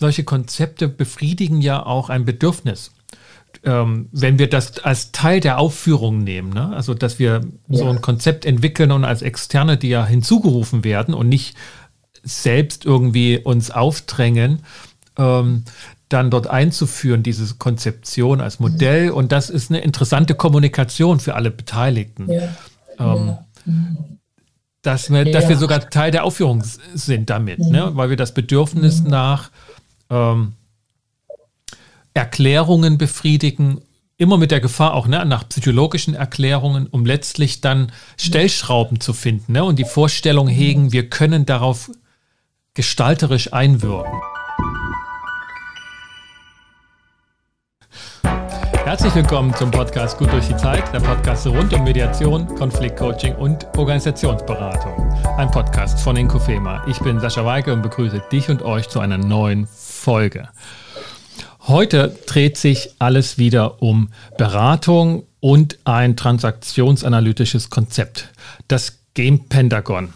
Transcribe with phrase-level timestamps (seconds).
[0.00, 2.90] solche Konzepte befriedigen ja auch ein Bedürfnis.
[3.64, 6.74] Ähm, wenn wir das als Teil der Aufführung nehmen, ne?
[6.74, 7.78] also dass wir ja.
[7.78, 11.54] so ein Konzept entwickeln und als Externe, die ja hinzugerufen werden und nicht
[12.22, 14.62] selbst irgendwie uns aufdrängen,
[15.18, 15.64] ähm,
[16.08, 19.10] dann dort einzuführen, diese Konzeption als Modell.
[19.10, 19.14] Mhm.
[19.14, 22.30] Und das ist eine interessante Kommunikation für alle Beteiligten.
[22.30, 22.48] Ja.
[22.98, 23.36] Ähm,
[23.66, 23.72] ja.
[24.82, 26.64] Dass, wir, dass wir sogar Teil der Aufführung
[26.94, 27.70] sind damit, mhm.
[27.70, 27.90] ne?
[27.94, 29.10] weil wir das Bedürfnis mhm.
[29.10, 29.50] nach
[30.10, 30.52] ähm,
[32.14, 33.80] Erklärungen befriedigen,
[34.16, 39.52] immer mit der Gefahr auch ne, nach psychologischen Erklärungen, um letztlich dann Stellschrauben zu finden
[39.52, 41.90] ne, und die Vorstellung hegen, wir können darauf
[42.74, 44.12] gestalterisch einwirken.
[48.84, 53.66] Herzlich willkommen zum Podcast Gut durch die Zeit, der Podcast rund um Mediation, Konfliktcoaching und
[53.78, 55.12] Organisationsberatung.
[55.36, 56.84] Ein Podcast von Inkofema.
[56.88, 59.89] Ich bin Sascha Weike und begrüße dich und euch zu einer neuen Folge.
[61.66, 68.30] Heute dreht sich alles wieder um Beratung und ein transaktionsanalytisches Konzept,
[68.68, 70.12] das Game Pentagon.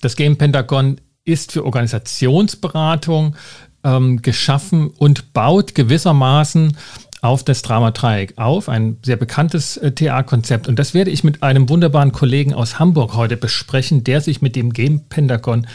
[0.00, 3.36] Das Game Pentagon ist für Organisationsberatung
[3.84, 6.76] ähm, geschaffen und baut gewissermaßen
[7.20, 10.68] auf das Drama-Dreieck auf, ein sehr bekanntes äh, TA-Konzept.
[10.68, 14.54] Und das werde ich mit einem wunderbaren Kollegen aus Hamburg heute besprechen, der sich mit
[14.54, 15.66] dem Game Pentagon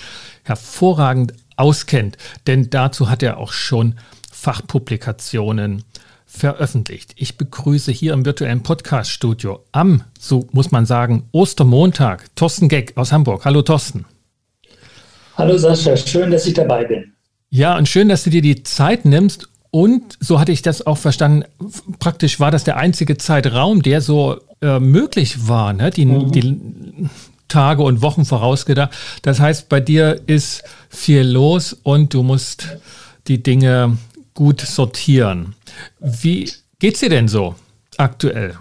[0.44, 2.18] hervorragend auskennt.
[2.48, 3.96] Denn dazu hat er auch schon
[4.32, 5.84] Fachpublikationen
[6.26, 7.14] veröffentlicht.
[7.16, 13.12] Ich begrüße hier im virtuellen Podcast-Studio am, so muss man sagen, Ostermontag Thorsten Geck aus
[13.12, 13.46] Hamburg.
[13.46, 14.06] Hallo Thorsten.
[15.38, 17.14] Hallo Sascha, schön, dass ich dabei bin.
[17.50, 19.48] Ja, und schön, dass du dir die Zeit nimmst.
[19.70, 21.46] Und so hatte ich das auch verstanden,
[22.00, 25.90] praktisch war das der einzige Zeitraum, der so äh, möglich war, ne?
[25.90, 26.32] die, mhm.
[26.32, 27.10] die
[27.54, 28.92] Tage und Wochen vorausgedacht.
[29.22, 32.68] Das heißt, bei dir ist viel los und du musst
[33.28, 33.98] die Dinge
[34.34, 35.56] gut sortieren.
[36.00, 37.54] Wie geht's dir denn so
[37.98, 38.56] aktuell?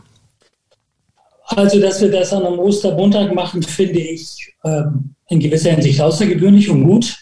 [1.47, 6.69] Also, dass wir das an einem Ostermontag machen, finde ich ähm, in gewisser Hinsicht außergewöhnlich
[6.69, 7.17] und gut.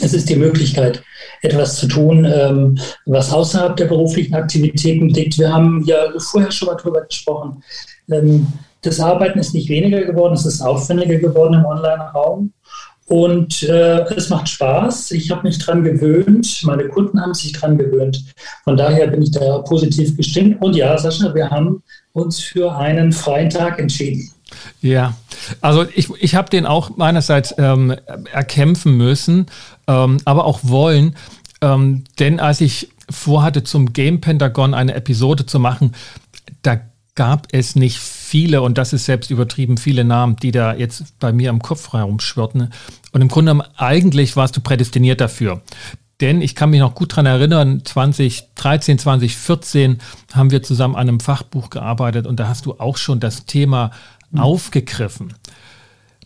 [0.00, 1.02] Es ist die Möglichkeit,
[1.42, 5.38] etwas zu tun, ähm, was außerhalb der beruflichen Aktivitäten liegt.
[5.38, 7.62] Wir haben ja vorher schon mal darüber gesprochen.
[8.10, 8.46] Ähm,
[8.84, 12.52] das Arbeiten ist nicht weniger geworden, es ist aufwendiger geworden im Online-Raum.
[13.06, 15.10] Und äh, es macht Spaß.
[15.10, 16.62] Ich habe mich dran gewöhnt.
[16.64, 18.24] Meine Kunden haben sich dran gewöhnt.
[18.64, 20.62] Von daher bin ich da positiv gestimmt.
[20.62, 24.30] Und ja, Sascha, wir haben uns für einen freien Tag entschieden.
[24.80, 25.14] Ja,
[25.60, 27.94] also ich, ich habe den auch meinerseits ähm,
[28.32, 29.46] erkämpfen müssen,
[29.86, 31.16] ähm, aber auch wollen.
[31.60, 35.94] Ähm, denn als ich vorhatte, zum Game Pentagon eine Episode zu machen,
[36.62, 36.80] da
[37.14, 41.32] gab es nicht viele, und das ist selbst übertrieben, viele Namen, die da jetzt bei
[41.32, 42.72] mir im Kopf herumschwirrten.
[43.12, 45.62] Und im Grunde eigentlich warst du prädestiniert dafür.
[46.20, 49.98] Denn ich kann mich noch gut daran erinnern, 2013, 2014
[50.32, 53.90] haben wir zusammen an einem Fachbuch gearbeitet und da hast du auch schon das Thema
[54.30, 54.40] mhm.
[54.40, 55.34] aufgegriffen.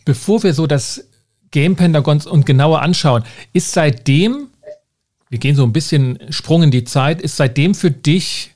[0.05, 1.05] Bevor wir so das
[1.51, 3.23] Game Pentagons und genauer anschauen,
[3.53, 4.47] ist seitdem,
[5.29, 8.51] wir gehen so ein bisschen Sprung in die Zeit, ist seitdem für dich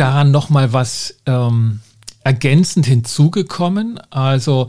[0.00, 1.80] daran nochmal was ähm,
[2.24, 3.98] ergänzend hinzugekommen?
[4.10, 4.68] Also,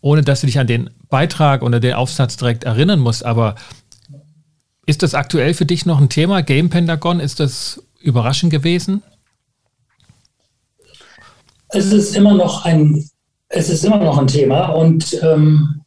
[0.00, 3.54] ohne dass du dich an den Beitrag oder den Aufsatz direkt erinnern musst, aber
[4.86, 6.42] ist das aktuell für dich noch ein Thema?
[6.42, 9.02] Game Pentagon, ist das überraschend gewesen?
[11.68, 13.06] Es ist immer noch ein,
[13.48, 15.77] es ist immer noch ein Thema und ähm,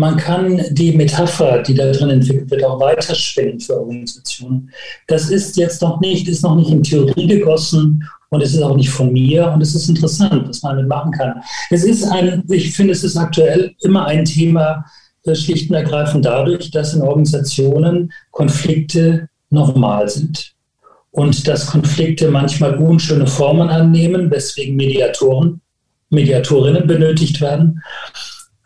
[0.00, 4.70] man kann die Metapher, die da drin entwickelt wird, auch weiterspinnen für Organisationen.
[5.08, 8.76] Das ist jetzt noch nicht, ist noch nicht in Theorie gegossen und es ist auch
[8.76, 11.42] nicht von mir und es ist interessant, was man damit machen kann.
[11.68, 14.86] Es ist ein, ich finde, es ist aktuell immer ein Thema,
[15.26, 20.54] äh, schlicht und ergreifend dadurch, dass in Organisationen Konflikte normal sind
[21.10, 25.60] und dass Konflikte manchmal unschöne Formen annehmen, weswegen Mediatoren,
[26.08, 27.82] Mediatorinnen benötigt werden.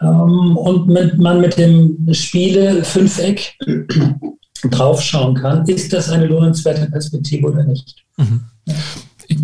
[0.05, 3.57] Ähm, und mit, man mit dem Spiele Fünfeck
[4.71, 8.05] draufschauen kann, ist das eine lohnenswerte Perspektive oder nicht.
[8.17, 8.41] Mhm.
[9.27, 9.39] Ich,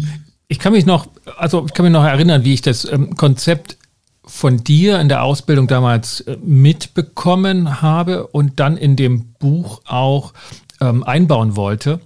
[0.49, 1.06] ich, kann mich noch,
[1.38, 3.79] also ich kann mich noch erinnern, wie ich das ähm, Konzept
[4.25, 10.32] von dir in der Ausbildung damals äh, mitbekommen habe und dann in dem Buch auch
[10.81, 12.00] ähm, einbauen wollte,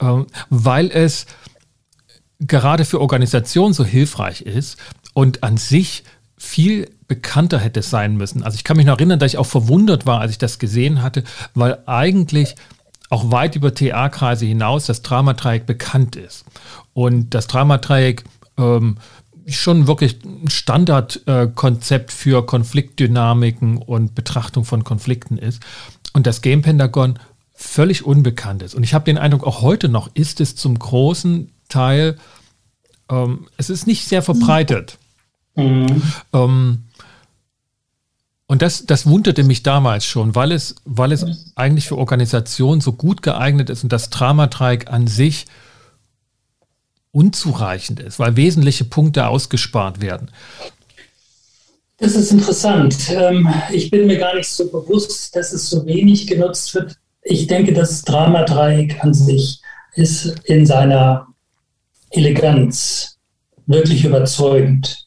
[0.00, 1.26] ähm, weil es
[2.40, 4.78] gerade für Organisationen so hilfreich ist
[5.14, 6.04] und an sich
[6.36, 8.42] viel bekannter hätte sein müssen.
[8.42, 11.02] Also ich kann mich noch erinnern, dass ich auch verwundert war, als ich das gesehen
[11.02, 11.24] hatte,
[11.54, 12.56] weil eigentlich
[13.10, 16.44] auch weit über TA-Kreise hinaus das Dramadreieck bekannt ist.
[16.92, 18.24] Und das Dramadreieck
[18.58, 18.96] ähm,
[19.46, 25.62] schon wirklich ein Standardkonzept äh, für Konfliktdynamiken und Betrachtung von Konflikten ist.
[26.12, 27.18] Und das Game Pentagon
[27.54, 28.74] völlig unbekannt ist.
[28.74, 32.16] Und ich habe den Eindruck, auch heute noch ist es zum großen Teil,
[33.08, 34.98] ähm, es ist nicht sehr verbreitet.
[35.54, 36.02] Mhm.
[36.32, 36.84] Ähm,
[38.48, 41.24] und das, das wunderte mich damals schon, weil es, weil es
[41.56, 45.46] eigentlich für Organisationen so gut geeignet ist und das Dramatreieck an sich
[47.10, 50.30] unzureichend ist, weil wesentliche Punkte ausgespart werden.
[51.98, 53.10] Das ist interessant.
[53.10, 56.96] Ähm, ich bin mir gar nicht so bewusst, dass es so wenig genutzt wird.
[57.22, 59.60] Ich denke, das Dramadreieck an sich
[59.94, 61.26] ist in seiner
[62.10, 63.16] Eleganz
[63.66, 65.05] wirklich überzeugend.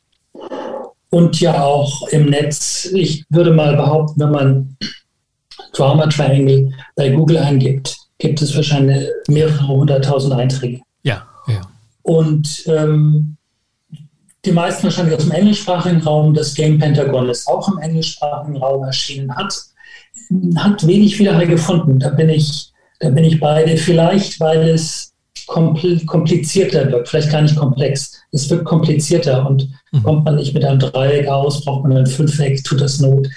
[1.12, 2.90] Und ja auch im Netz.
[2.94, 4.78] Ich würde mal behaupten, wenn man
[5.74, 10.82] Drama Triangle bei Google eingibt, gibt es wahrscheinlich mehrere hunderttausend Einträge.
[11.04, 11.62] Ja, ja.
[12.04, 13.38] Und ähm,
[14.46, 16.34] die meisten wahrscheinlich aus dem englischsprachigen Raum.
[16.34, 19.54] Das Game Pentagon ist auch im englischsprachigen Raum erschienen, hat,
[20.56, 22.00] hat wenig Widerhall gefunden.
[22.00, 23.78] Da bin ich, da bin ich beide.
[23.78, 25.09] Vielleicht, weil es
[25.50, 28.22] komplizierter wird, vielleicht gar nicht komplex.
[28.32, 30.04] Es wird komplizierter und mhm.
[30.04, 33.28] kommt man nicht mit einem Dreieck aus, braucht man ein Fünfeck, tut das Not.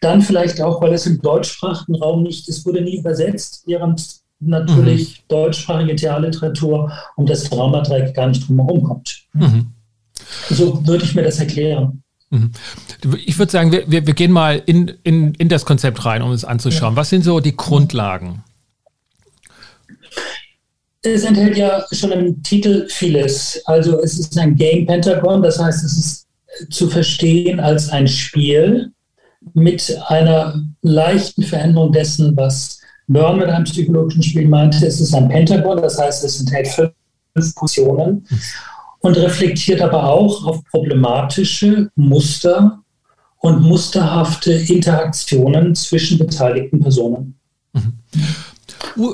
[0.00, 5.20] Dann vielleicht auch, weil es im deutschsprachigen Raum nicht, es wurde nie übersetzt, während natürlich
[5.20, 5.24] mhm.
[5.28, 9.22] deutschsprachige Theaterliteratur um das Traumadreieck gar nicht drumherum kommt.
[9.32, 9.72] Mhm.
[10.50, 12.02] So würde ich mir das erklären.
[12.30, 12.50] Mhm.
[13.24, 16.32] Ich würde sagen, wir, wir, wir, gehen mal in, in, in das Konzept rein, um
[16.32, 16.94] es anzuschauen.
[16.94, 16.96] Ja.
[16.96, 18.42] Was sind so die Grundlagen?
[21.02, 23.60] Es enthält ja schon im Titel vieles.
[23.66, 26.26] Also es ist ein Game Pentagon, das heißt, es ist
[26.70, 28.92] zu verstehen als ein Spiel
[29.54, 34.86] mit einer leichten Veränderung dessen, was Byrne mit einem psychologischen Spiel meinte.
[34.86, 38.26] Es ist ein Pentagon, das heißt, es enthält fünf Positionen.
[39.00, 42.80] Und reflektiert aber auch auf problematische Muster
[43.38, 47.34] und musterhafte Interaktionen zwischen beteiligten Personen.
[47.72, 47.94] Mhm.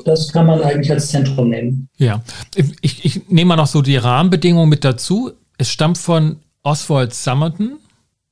[0.05, 1.88] Das kann man eigentlich als Zentrum nehmen.
[1.97, 2.23] Ja,
[2.81, 5.32] ich, ich nehme mal noch so die Rahmenbedingungen mit dazu.
[5.56, 7.79] Es stammt von Oswald Summerton.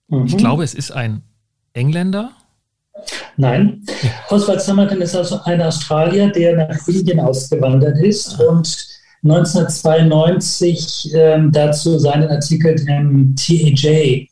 [0.09, 0.27] Mhm.
[0.27, 1.23] Ich glaube, es ist ein
[1.73, 2.31] Engländer.
[3.37, 3.85] Nein.
[4.31, 8.45] Oswald Summerton ist also ein Australier, der nach Indien ausgewandert ist ah.
[8.45, 14.29] und 1992 ähm, dazu seinen Artikel im TAJ,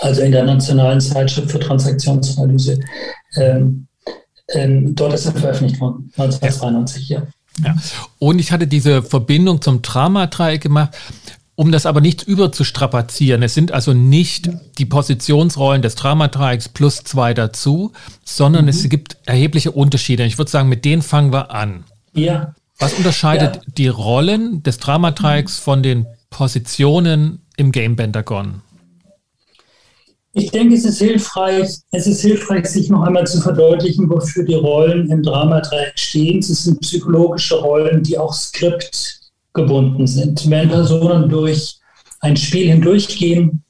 [0.00, 2.78] also in der Nationalen Zeitschrift für Transaktionsanalyse.
[3.36, 3.86] Ähm,
[4.52, 7.22] ähm, dort ist er veröffentlicht worden, 1992, ja.
[7.64, 7.76] ja.
[8.18, 10.96] Und ich hatte diese Verbindung zum Dramadreieck gemacht,
[11.54, 13.42] um das aber nicht überzustrapazieren.
[13.42, 14.48] Es sind also nicht
[14.78, 17.92] die Positionsrollen des Dramadreiecks plus zwei dazu,
[18.24, 18.70] sondern mhm.
[18.70, 20.24] es gibt erhebliche Unterschiede.
[20.24, 21.84] Ich würde sagen, mit denen fangen wir an.
[22.14, 22.54] Ja.
[22.78, 23.62] Was unterscheidet ja.
[23.76, 28.62] die Rollen des Dramatreiks von den Positionen im Game Pentagon?
[30.32, 34.54] Ich denke, es ist hilfreich, es ist hilfreich, sich noch einmal zu verdeutlichen, wofür die
[34.54, 36.38] Rollen im Dramadreieck stehen.
[36.38, 40.48] Es sind psychologische Rollen, die auch skriptgebunden sind.
[40.48, 41.78] Wenn Personen durch
[42.20, 43.64] ein Spiel hindurchgehen,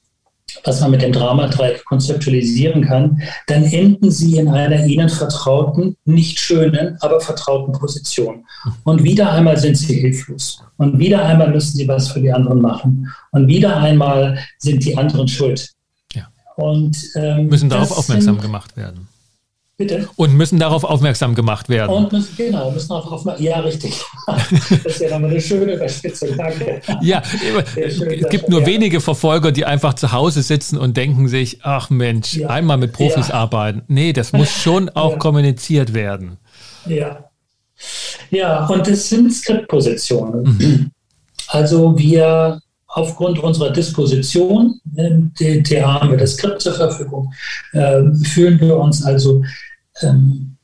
[0.64, 6.38] was man mit dem Dramadreieck konzeptualisieren kann, dann enden sie in einer ihnen vertrauten, nicht
[6.38, 8.44] schönen, aber vertrauten Position.
[8.84, 10.62] Und wieder einmal sind sie hilflos.
[10.76, 13.08] Und wieder einmal müssen sie was für die anderen machen.
[13.30, 15.72] Und wieder einmal sind die anderen schuld.
[16.60, 19.08] Und ähm, müssen darauf aufmerksam sind, gemacht werden.
[19.80, 20.10] Bitte?
[20.16, 21.90] Und müssen darauf aufmerksam gemacht werden.
[21.90, 23.98] Und müssen, genau, müssen darauf aufmerksam Ja, richtig.
[24.26, 26.36] Das ist ja nochmal eine schöne Überspitzung.
[26.36, 26.82] Danke.
[27.00, 27.22] Ja,
[27.76, 27.98] es
[28.28, 28.66] gibt nur ja.
[28.66, 32.48] wenige Verfolger, die einfach zu Hause sitzen und denken sich, ach Mensch, ja.
[32.48, 33.34] einmal mit Profis ja.
[33.34, 33.82] arbeiten.
[33.88, 36.36] Nee, das muss schon auch kommuniziert werden.
[36.84, 37.30] Ja.
[38.30, 40.42] Ja, und es sind Skriptpositionen.
[40.42, 40.90] Mhm.
[41.48, 42.60] Also wir
[42.92, 47.32] aufgrund unserer Disposition, der, der haben wir das Skript zur Verfügung,
[47.72, 49.42] äh, fühlen wir uns also
[50.02, 50.56] ähm,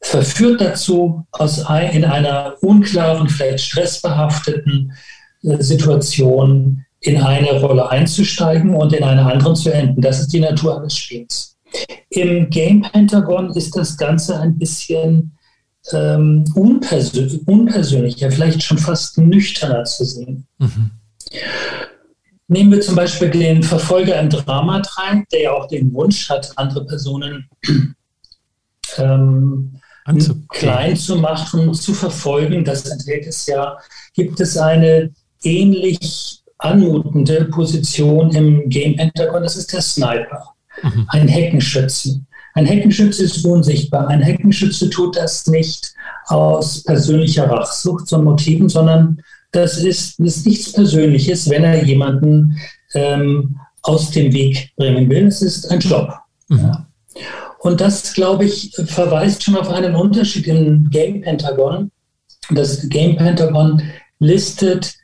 [0.00, 4.92] verführt dazu, aus ein, in einer unklaren, vielleicht stressbehafteten
[5.42, 10.00] äh, Situation in eine Rolle einzusteigen und in einer anderen zu enden.
[10.00, 11.56] Das ist die Natur eines Spiels.
[12.10, 15.32] Im Game Pentagon ist das Ganze ein bisschen
[15.92, 20.46] ähm, unpersönlich, unpersönlicher, vielleicht schon fast nüchterner zu sehen.
[20.58, 20.90] Mhm.
[22.48, 26.84] Nehmen wir zum Beispiel den Verfolger im Dramatrein, der ja auch den Wunsch hat, andere
[26.84, 27.48] Personen
[28.98, 29.80] ähm,
[30.50, 32.64] klein zu machen, zu verfolgen.
[32.64, 33.78] Das enthält es ja.
[34.14, 35.10] Gibt es eine
[35.42, 39.42] ähnlich anmutende Position im Game Pentagon?
[39.42, 41.06] Das ist der Sniper, mhm.
[41.08, 42.20] ein Heckenschütze.
[42.54, 44.08] Ein Heckenschütze ist unsichtbar.
[44.08, 45.94] Ein Heckenschütze tut das nicht
[46.26, 52.58] aus persönlicher Rachsucht und Motiven, sondern das ist, das ist nichts Persönliches, wenn er jemanden
[52.94, 55.26] ähm, aus dem Weg bringen will.
[55.26, 56.12] Es ist ein Job.
[56.48, 56.58] Mhm.
[56.58, 56.86] Ja.
[57.60, 61.90] Und das, glaube ich, verweist schon auf einen Unterschied im Game Pentagon.
[62.50, 63.80] Das Game Pentagon
[64.18, 64.94] listet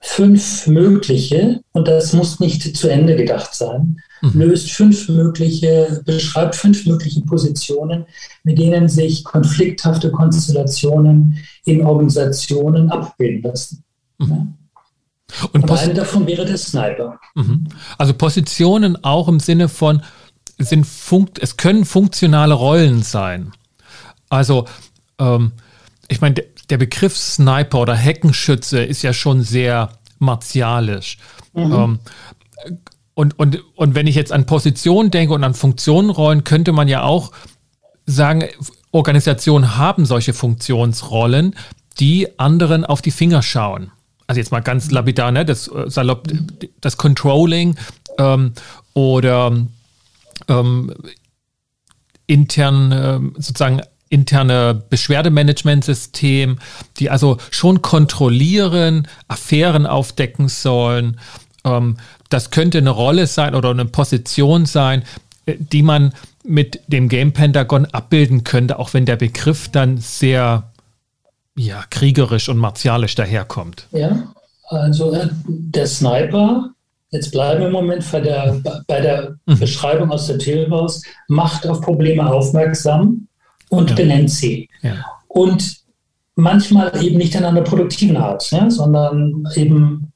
[0.00, 4.40] fünf mögliche, und das muss nicht zu Ende gedacht sein, mhm.
[4.40, 8.06] löst fünf mögliche, beschreibt fünf mögliche Positionen,
[8.44, 13.84] mit denen sich konflikthafte Konstellationen in Organisationen abbilden lassen.
[14.18, 14.54] Mhm.
[15.52, 17.18] Und, und eine davon wäre der Sniper.
[17.34, 17.68] Mhm.
[17.98, 20.02] Also Positionen auch im Sinne von,
[20.58, 23.52] sind funkt, es können funktionale Rollen sein.
[24.28, 24.66] Also,
[25.18, 25.52] ähm,
[26.08, 31.18] ich meine, der, der, Begriff Sniper oder Heckenschütze ist ja schon sehr martialisch.
[31.52, 31.72] Mhm.
[31.72, 31.98] Ähm,
[33.14, 37.02] und, und, und wenn ich jetzt an Positionen denke und an Funktionenrollen, könnte man ja
[37.02, 37.32] auch
[38.04, 38.44] sagen,
[38.92, 41.54] Organisationen haben solche Funktionsrollen,
[41.98, 43.90] die anderen auf die Finger schauen.
[44.26, 45.44] Also jetzt mal ganz lapidar, ne?
[45.44, 46.28] das, äh, salopp,
[46.80, 47.76] das Controlling
[48.18, 48.52] ähm,
[48.94, 49.56] oder
[50.48, 50.94] ähm,
[52.26, 56.58] intern ähm, sozusagen interne Beschwerdemanagementsystem,
[56.98, 61.18] die also schon kontrollieren, Affären aufdecken sollen.
[61.64, 61.96] Ähm,
[62.28, 65.02] das könnte eine Rolle sein oder eine Position sein,
[65.46, 66.12] äh, die man
[66.44, 70.70] mit dem Game Pentagon abbilden könnte, auch wenn der Begriff dann sehr
[71.56, 73.88] ja, kriegerisch und martialisch daherkommt.
[73.90, 74.32] Ja,
[74.68, 76.70] also äh, der Sniper,
[77.10, 79.58] jetzt bleiben wir im Moment bei der, bei der mhm.
[79.58, 83.28] Beschreibung aus der raus, macht auf Probleme aufmerksam
[83.70, 83.96] und ja.
[83.96, 84.68] benennt sie.
[84.82, 85.04] Ja.
[85.28, 85.78] Und
[86.34, 90.12] manchmal eben nicht in einer produktiven Art, ja, sondern eben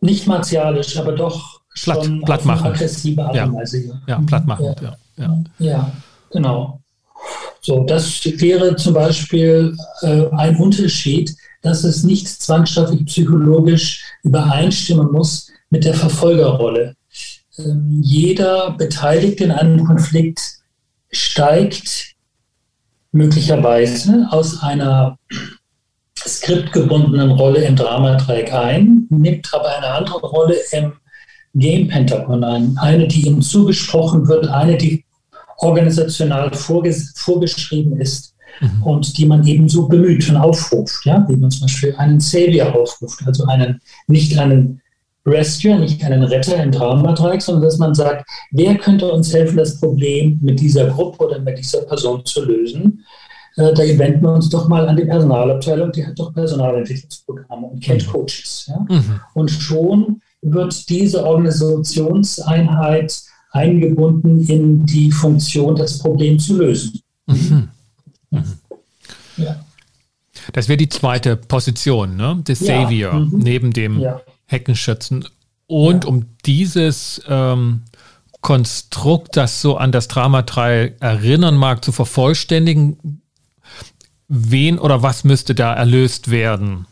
[0.00, 4.00] nicht martialisch, aber doch platt, schon platt aggressive Art und Weise.
[4.06, 4.74] Ja, platt machen.
[4.82, 4.96] Ja.
[5.16, 5.44] Ja.
[5.58, 5.92] ja,
[6.30, 6.80] genau.
[7.66, 15.50] So, das wäre zum Beispiel äh, ein Unterschied, dass es nicht zwangsläufig psychologisch übereinstimmen muss
[15.70, 16.94] mit der Verfolgerrolle.
[17.58, 20.40] Ähm, jeder Beteiligte in einem Konflikt
[21.10, 22.14] steigt
[23.10, 25.18] möglicherweise aus einer
[26.24, 30.92] skriptgebundenen Rolle im Dramadreieck ein, nimmt aber eine andere Rolle im
[31.56, 32.78] Game Pentagon ein.
[32.78, 35.04] Eine, die ihm zugesprochen wird, eine, die
[35.58, 38.82] organisational vorges vorgeschrieben ist mhm.
[38.82, 41.04] und die man eben so bemüht und aufruft.
[41.04, 41.24] Ja?
[41.28, 44.80] Wie man zum Beispiel einen Savior aufruft, also einen, nicht einen
[45.26, 49.80] Rescue, nicht einen Retter im Dramadreieck, sondern dass man sagt, wer könnte uns helfen, das
[49.80, 53.04] Problem mit dieser Gruppe oder mit dieser Person zu lösen?
[53.56, 57.82] Äh, da wenden wir uns doch mal an die Personalabteilung, die hat doch Personalentwicklungsprogramme und
[57.82, 58.10] kennt mhm.
[58.10, 58.66] Coaches.
[58.68, 58.86] Ja?
[58.88, 59.20] Mhm.
[59.34, 63.20] Und schon wird diese Organisationseinheit
[63.56, 67.00] eingebunden in die Funktion, das Problem zu lösen.
[67.26, 67.68] Mhm.
[68.30, 68.44] Mhm.
[69.36, 69.64] Ja.
[70.52, 72.42] Das wäre die zweite Position, ne?
[72.46, 72.82] des ja.
[72.82, 73.38] Savior mhm.
[73.38, 74.20] neben dem ja.
[74.46, 75.26] Heckenschützen.
[75.66, 77.82] Und um dieses ähm,
[78.40, 83.20] Konstrukt, das so an das Drama 3 erinnern mag, zu vervollständigen,
[84.28, 86.86] wen oder was müsste da erlöst werden?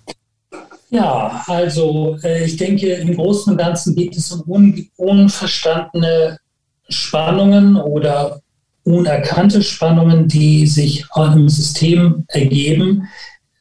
[0.90, 6.38] Ja, also äh, ich denke, im Großen und Ganzen geht es um un unverstandene
[6.88, 8.40] Spannungen oder
[8.84, 13.08] unerkannte Spannungen, die sich im System ergeben.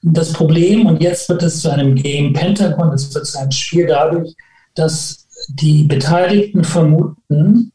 [0.02, 3.88] Das Problem, und jetzt wird es zu einem Game Pentagon, es wird zu einem Spiel
[3.88, 4.34] dadurch,
[4.76, 7.72] dass die Beteiligten vermuten,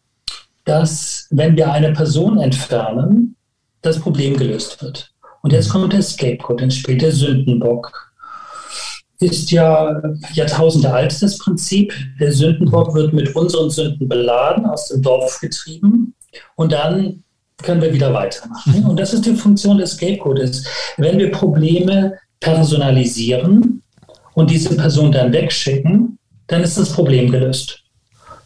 [0.64, 3.34] dass wenn wir eine Person entfernen,
[3.80, 5.10] das Problem gelöst wird.
[5.42, 8.07] Und jetzt kommt der Scapegoat ins Spiel, der Sündenbock.
[9.20, 10.00] Ist ja
[10.34, 11.92] Jahrtausende alt, das Prinzip.
[12.20, 16.14] Der Sündenbock wird mit unseren Sünden beladen, aus dem Dorf getrieben.
[16.54, 17.24] Und dann
[17.62, 18.84] können wir wieder weitermachen.
[18.86, 20.64] Und das ist die Funktion des Scapegoats.
[20.96, 23.82] Wenn wir Probleme personalisieren
[24.34, 27.82] und diese Person dann wegschicken, dann ist das Problem gelöst.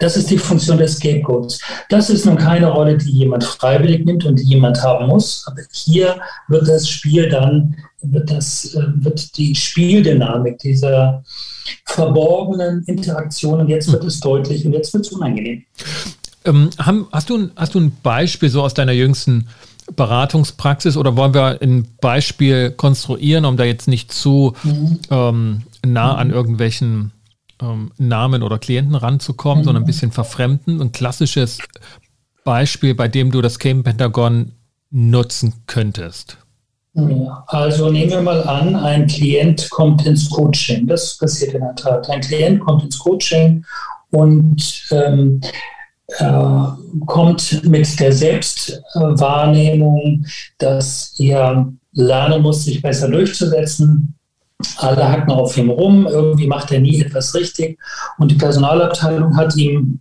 [0.02, 1.61] Das ist die Funktion des Scapegoats.
[1.88, 5.44] Das ist nun keine Rolle, die jemand freiwillig nimmt und die jemand haben muss.
[5.47, 11.23] Aber hier wird das Spiel dann, wird, das, äh, wird die Spieldynamik dieser
[11.85, 15.62] verborgenen Interaktionen, jetzt wird es deutlich und jetzt wird es unangenehm.
[16.44, 19.47] Ähm, hast, du, hast du ein Beispiel so aus deiner jüngsten
[19.94, 24.99] Beratungspraxis oder wollen wir ein Beispiel konstruieren, um da jetzt nicht zu mhm.
[25.11, 27.12] ähm, nah an irgendwelchen
[27.62, 29.64] ähm, Namen oder Klienten ranzukommen, mhm.
[29.64, 30.81] sondern ein bisschen verfremden.
[30.81, 31.59] Ein klassisches
[32.45, 34.52] Beispiel, bei dem du das Game Pentagon
[34.90, 36.37] nutzen könntest.
[37.47, 40.87] Also nehmen wir mal an, ein Klient kommt ins Coaching.
[40.87, 42.11] Das passiert in der Tat.
[42.11, 43.64] Ein Klient kommt ins Coaching
[44.11, 45.40] und ähm,
[46.19, 46.64] äh,
[47.07, 50.26] kommt mit der Selbstwahrnehmung,
[50.59, 54.14] dass er lernen muss, sich besser durchzusetzen,
[54.78, 57.78] alle hacken auf ihm rum, irgendwie macht er nie etwas richtig.
[58.19, 60.00] Und die Personalabteilung hat ihm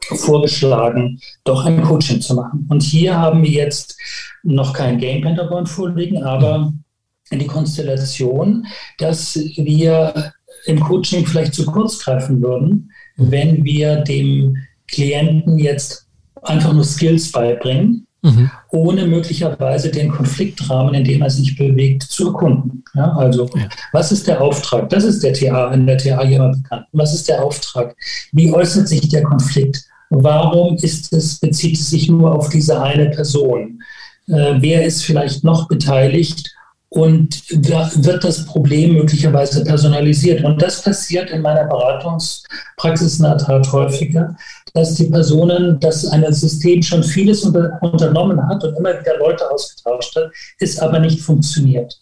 [0.00, 2.66] vorgeschlagen, doch ein Coaching zu machen.
[2.68, 3.98] Und hier haben wir jetzt
[4.42, 6.72] noch kein Game Pentagon vorliegen, aber
[7.32, 8.66] die Konstellation,
[8.98, 10.32] dass wir
[10.66, 16.06] im Coaching vielleicht zu kurz greifen würden, wenn wir dem Klienten jetzt
[16.42, 18.50] einfach nur Skills beibringen, mhm.
[18.70, 22.84] ohne möglicherweise den Konfliktrahmen, in dem er sich bewegt, zu erkunden.
[22.94, 23.68] Ja, also, ja.
[23.92, 24.88] was ist der Auftrag?
[24.90, 26.86] Das ist der TA, in der TA immer bekannt.
[26.92, 27.94] Was ist der Auftrag?
[28.32, 29.84] Wie äußert sich der Konflikt?
[30.10, 33.82] Warum ist es, bezieht es sich nur auf diese eine Person?
[34.28, 36.52] Äh, wer ist vielleicht noch beteiligt?
[36.88, 40.44] Und da wird das Problem möglicherweise personalisiert.
[40.44, 44.36] Und das passiert in meiner Beratungspraxis in der Tat häufiger,
[44.76, 49.50] dass die Personen, dass ein System schon vieles unter, unternommen hat und immer wieder Leute
[49.50, 50.30] ausgetauscht hat,
[50.60, 51.98] es aber nicht funktioniert.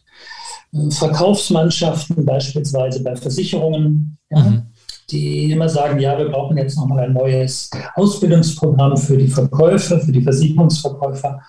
[0.91, 4.63] Verkaufsmannschaften beispielsweise bei Versicherungen, ja, mhm.
[5.11, 10.13] die immer sagen, ja, wir brauchen jetzt nochmal ein neues Ausbildungsprogramm für die Verkäufer, für
[10.13, 11.41] die Versicherungsverkäufer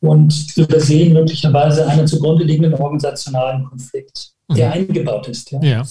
[0.00, 4.72] und übersehen möglicherweise einen zugrunde liegenden organisationalen Konflikt, der mhm.
[4.74, 5.50] eingebaut ist.
[5.50, 5.60] Ja.
[5.60, 5.84] ja.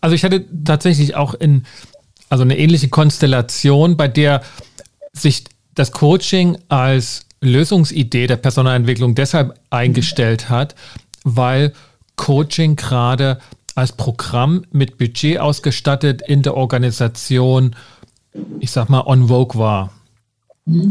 [0.00, 1.62] Also ich hatte tatsächlich auch in
[2.32, 4.40] also eine ähnliche Konstellation, bei der
[5.12, 10.74] sich das Coaching als Lösungsidee der Personalentwicklung deshalb eingestellt hat,
[11.24, 11.74] weil
[12.16, 13.38] Coaching gerade
[13.74, 17.76] als Programm mit Budget ausgestattet in der Organisation,
[18.60, 19.92] ich sag mal, on vogue war.
[20.64, 20.88] Mhm.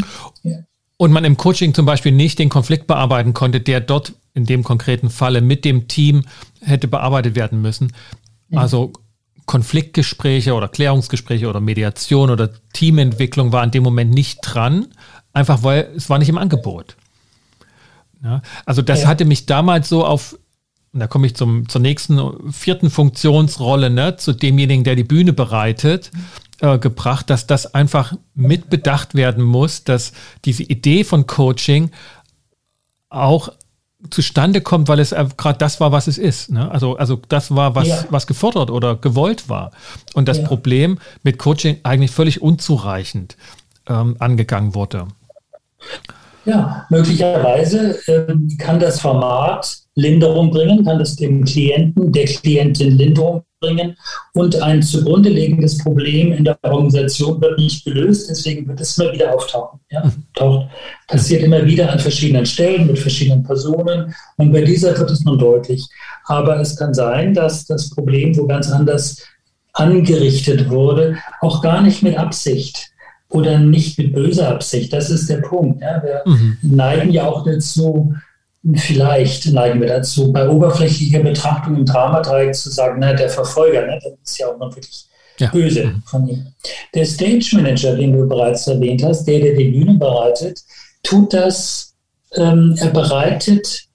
[0.98, 4.64] Und man im Coaching zum Beispiel nicht den Konflikt bearbeiten konnte, der dort in dem
[4.64, 6.24] konkreten Falle mit dem Team
[6.62, 7.94] hätte bearbeitet werden müssen.
[8.54, 8.94] Also
[9.52, 14.88] Konfliktgespräche oder Klärungsgespräche oder Mediation oder Teamentwicklung war in dem Moment nicht dran,
[15.34, 16.96] einfach weil es war nicht im Angebot.
[18.24, 19.08] Ja, also das ja.
[19.10, 20.40] hatte mich damals so auf,
[20.94, 25.34] und da komme ich zum, zur nächsten vierten Funktionsrolle, ne, zu demjenigen, der die Bühne
[25.34, 26.12] bereitet.
[26.62, 30.14] Äh, gebracht, dass das einfach mitbedacht werden muss, dass
[30.46, 31.92] diese Idee von Coaching
[33.10, 33.50] auch
[34.10, 36.52] zustande kommt, weil es gerade das war, was es ist.
[36.52, 36.70] Ne?
[36.72, 38.06] Also, also das war, was, ja.
[38.10, 39.72] was gefordert oder gewollt war.
[40.14, 40.44] Und das ja.
[40.46, 43.38] Problem mit Coaching eigentlich völlig unzureichend
[43.88, 45.08] ähm, angegangen wurde.
[46.46, 53.44] Ja, möglicherweise äh, kann das Format Linderung bringen, kann es dem Klienten, der Klientin Linderung
[53.60, 53.96] bringen
[54.34, 59.14] und ein zugrunde liegendes Problem in der Organisation wird nicht gelöst, deswegen wird es immer
[59.14, 59.80] wieder auftauchen.
[59.92, 60.06] Ja?
[60.06, 60.24] Mhm.
[60.34, 60.68] Taucht,
[61.08, 65.38] passiert immer wieder an verschiedenen Stellen mit verschiedenen Personen und bei dieser wird es nun
[65.38, 65.86] deutlich.
[66.26, 69.22] Aber es kann sein, dass das Problem wo ganz anders
[69.74, 72.92] angerichtet wurde, auch gar nicht mit Absicht
[73.30, 74.92] oder nicht mit böser Absicht.
[74.92, 75.82] Das ist der Punkt.
[75.82, 76.02] Ja?
[76.04, 76.58] Wir mhm.
[76.62, 78.14] neigen ja auch dazu,
[78.76, 84.00] Vielleicht neigen wir dazu, bei oberflächlicher Betrachtung im Dramadreieck zu sagen, na, der Verfolger, ne,
[84.04, 85.08] das ist ja auch noch wirklich
[85.40, 85.50] ja.
[85.50, 86.04] böse mhm.
[86.06, 86.46] von ihm.
[86.94, 90.60] Der Stage Manager, den du bereits erwähnt hast, der, der die Bühne bereitet,
[91.02, 91.96] tut das,
[92.36, 93.88] ähm, er bereitet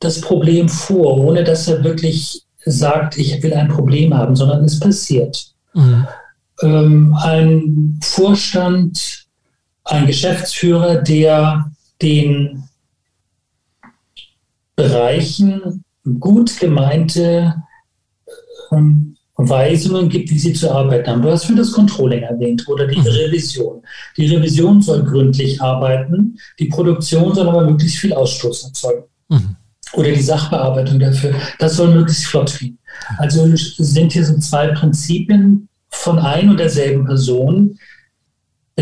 [0.00, 4.80] das Problem vor, ohne dass er wirklich sagt, ich will ein Problem haben, sondern es
[4.80, 5.52] passiert.
[5.74, 6.06] Mhm.
[6.62, 9.26] Ähm, ein Vorstand,
[9.84, 11.70] ein Geschäftsführer, der
[12.00, 12.64] den
[14.82, 15.84] Bereichen
[16.18, 17.54] gut gemeinte
[18.72, 21.22] ähm, Weisungen gibt, wie sie zu arbeiten haben.
[21.22, 23.06] Du hast für das Controlling erwähnt oder die mhm.
[23.06, 23.82] Revision.
[24.16, 29.04] Die Revision soll gründlich arbeiten, die Produktion soll aber möglichst viel Ausstoß erzeugen.
[29.28, 29.56] Mhm.
[29.94, 32.78] Oder die Sachbearbeitung dafür, das soll möglichst flott gehen.
[33.18, 37.78] Also sind hier so zwei Prinzipien von ein und derselben Person,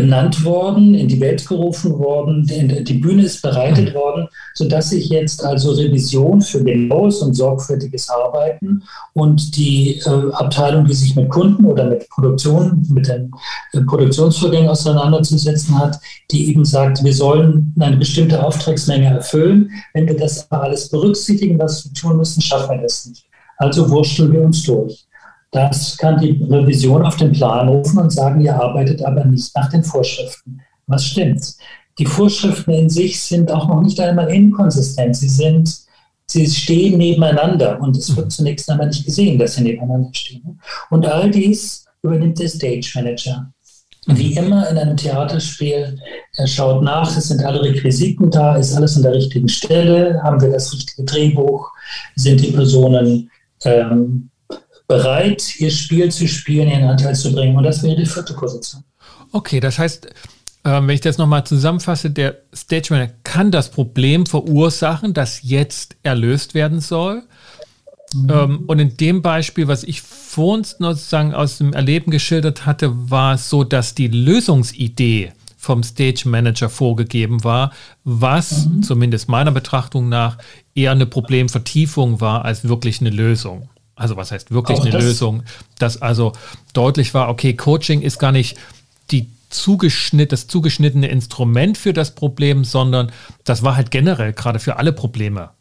[0.01, 3.93] benannt worden, in die Welt gerufen worden, die Bühne ist bereitet mhm.
[3.93, 8.83] worden, sodass sich jetzt also Revision für genaues und sorgfältiges Arbeiten
[9.13, 13.31] und die äh, Abteilung, die sich mit Kunden oder mit Produktion, mit den
[13.73, 15.99] äh, Produktionsvorgängen auseinanderzusetzen hat,
[16.31, 19.69] die eben sagt, wir sollen eine bestimmte Auftragsmenge erfüllen.
[19.93, 23.25] Wenn wir das alles berücksichtigen, was wir tun müssen, schaffen wir das nicht.
[23.57, 25.05] Also wursteln wir uns durch.
[25.51, 29.69] Das kann die Revision auf den Plan rufen und sagen, ihr arbeitet aber nicht nach
[29.69, 30.61] den Vorschriften.
[30.87, 31.55] Was stimmt?
[31.99, 35.15] Die Vorschriften in sich sind auch noch nicht einmal inkonsistent.
[35.15, 35.75] Sie sind,
[36.25, 40.59] sie stehen nebeneinander und es wird zunächst einmal nicht gesehen, dass sie nebeneinander stehen.
[40.89, 43.51] Und all dies übernimmt der Stage Manager.
[44.07, 45.99] Wie immer in einem Theaterspiel,
[46.35, 50.41] er schaut nach, es sind alle Requisiten da, ist alles an der richtigen Stelle, haben
[50.41, 51.71] wir das richtige Drehbuch,
[52.15, 53.29] sind die Personen
[53.63, 54.31] ähm,
[54.91, 57.55] bereit, ihr Spiel zu spielen, ihren Anteil zu bringen.
[57.55, 58.83] Und das wäre die vierte Position.
[59.31, 60.07] Okay, das heißt,
[60.65, 65.95] ähm, wenn ich das nochmal zusammenfasse, der Stage Manager kann das Problem verursachen, das jetzt
[66.03, 67.23] erlöst werden soll.
[68.13, 68.29] Mhm.
[68.29, 73.35] Ähm, und in dem Beispiel, was ich vorhin sozusagen aus dem Erleben geschildert hatte, war
[73.35, 77.71] es so, dass die Lösungsidee vom Stage Manager vorgegeben war,
[78.03, 78.83] was mhm.
[78.83, 80.37] zumindest meiner Betrachtung nach
[80.75, 83.69] eher eine Problemvertiefung war als wirklich eine Lösung.
[84.01, 85.43] Also was heißt wirklich Auch eine das Lösung?
[85.77, 86.33] Dass also
[86.73, 88.57] deutlich war, okay, Coaching ist gar nicht
[89.11, 93.11] die zugeschnitt, das zugeschnittene Instrument für das Problem, sondern
[93.43, 95.51] das war halt generell gerade für alle Probleme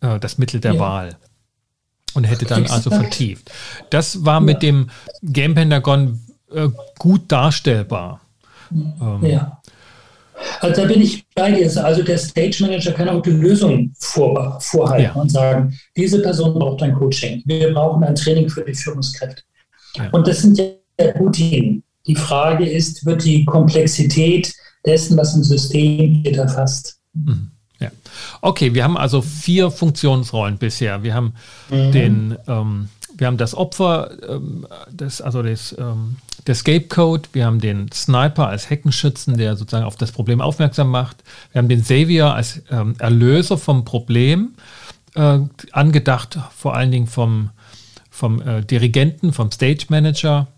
[0.00, 0.80] äh, das Mittel der ja.
[0.80, 1.16] Wahl
[2.14, 3.52] und hätte dann also vertieft.
[3.90, 4.90] Das war mit dem
[5.22, 6.20] Game Pentagon
[6.52, 8.22] äh, gut darstellbar.
[8.72, 9.62] Ähm, ja.
[10.60, 11.84] Also da bin ich bei dir.
[11.84, 15.20] Also der Stage Manager kann auch die Lösung vor, vorhalten ja.
[15.20, 17.42] und sagen, diese Person braucht ein Coaching.
[17.46, 19.42] Wir brauchen ein Training für die Führungskräfte.
[19.96, 20.08] Ja.
[20.10, 20.66] Und das sind ja
[21.18, 21.82] Routinen.
[22.06, 24.52] Die Frage ist, wird die Komplexität
[24.84, 26.98] dessen, was im System steht, erfasst?
[27.14, 27.50] Mhm.
[27.80, 27.90] Ja.
[28.40, 31.02] Okay, wir haben also vier Funktionsrollen bisher.
[31.02, 31.34] Wir haben
[31.70, 31.92] mhm.
[31.92, 37.60] den, ähm, wir haben das Opfer, ähm, das, also das, ähm, der Scapegoat, wir haben
[37.60, 41.22] den Sniper als Heckenschützen, der sozusagen auf das Problem aufmerksam macht.
[41.52, 44.54] Wir haben den Savior als ähm, Erlöser vom Problem,
[45.14, 45.38] äh,
[45.72, 47.50] angedacht vor allen Dingen vom,
[48.10, 50.48] vom äh, Dirigenten, vom Stage Manager.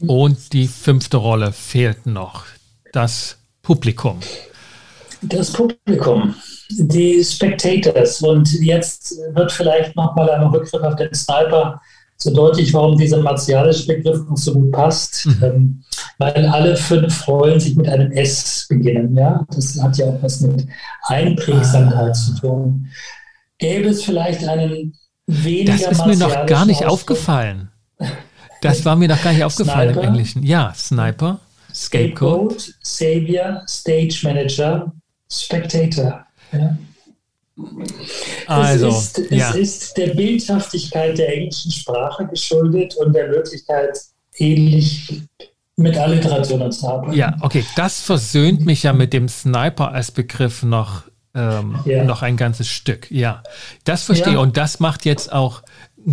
[0.00, 2.44] Und die fünfte Rolle fehlt noch,
[2.92, 4.20] das Publikum.
[5.22, 6.34] Das Publikum,
[6.70, 8.22] die Spectators.
[8.22, 11.80] Und jetzt wird vielleicht nochmal ein Rückgriff auf den Sniper
[12.18, 15.26] so deutlich, warum dieser martialische Begriff uns so gut passt.
[15.26, 15.42] Mhm.
[15.42, 15.82] Ähm,
[16.18, 19.16] weil alle fünf Rollen sich mit einem S beginnen.
[19.16, 19.44] Ja?
[19.54, 20.66] Das hat ja auch was mit
[21.04, 22.12] Einprägsamkeit ah.
[22.12, 22.86] zu tun.
[23.58, 24.94] Gäbe es vielleicht einen
[25.26, 26.92] weniger Das ist mir noch gar nicht Ausdruck?
[26.92, 27.70] aufgefallen.
[28.62, 30.42] Das war mir noch gar nicht aufgefallen Sniper, im Englischen.
[30.42, 31.40] Ja, Sniper,
[31.74, 34.92] Scapegoat, Scapegoat Savior, Stage Manager,
[35.30, 36.25] Spectator.
[36.52, 36.76] Ja.
[38.46, 39.50] Also, es, ist, ja.
[39.50, 43.98] es ist der Bildhaftigkeit der englischen Sprache geschuldet und der Möglichkeit,
[44.36, 45.22] ähnlich
[45.76, 47.14] mit Alliterationen zu arbeiten.
[47.14, 51.04] Ja, okay, das versöhnt mich ja mit dem Sniper als Begriff noch,
[51.34, 52.04] ähm, ja.
[52.04, 53.10] noch ein ganzes Stück.
[53.10, 53.42] Ja,
[53.84, 54.38] das verstehe ja.
[54.38, 55.62] und das macht jetzt auch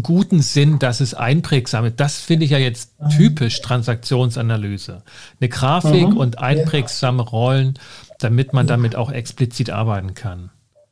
[0.02, 2.00] guten Sinn, dass es einprägsam ist.
[2.00, 3.10] Das finde ich ja jetzt mhm.
[3.10, 5.04] typisch Transaktionsanalyse.
[5.40, 6.18] Eine Grafik mhm.
[6.18, 7.78] und einprägsame Rollen,
[8.24, 10.50] damit man damit auch explizit arbeiten kann.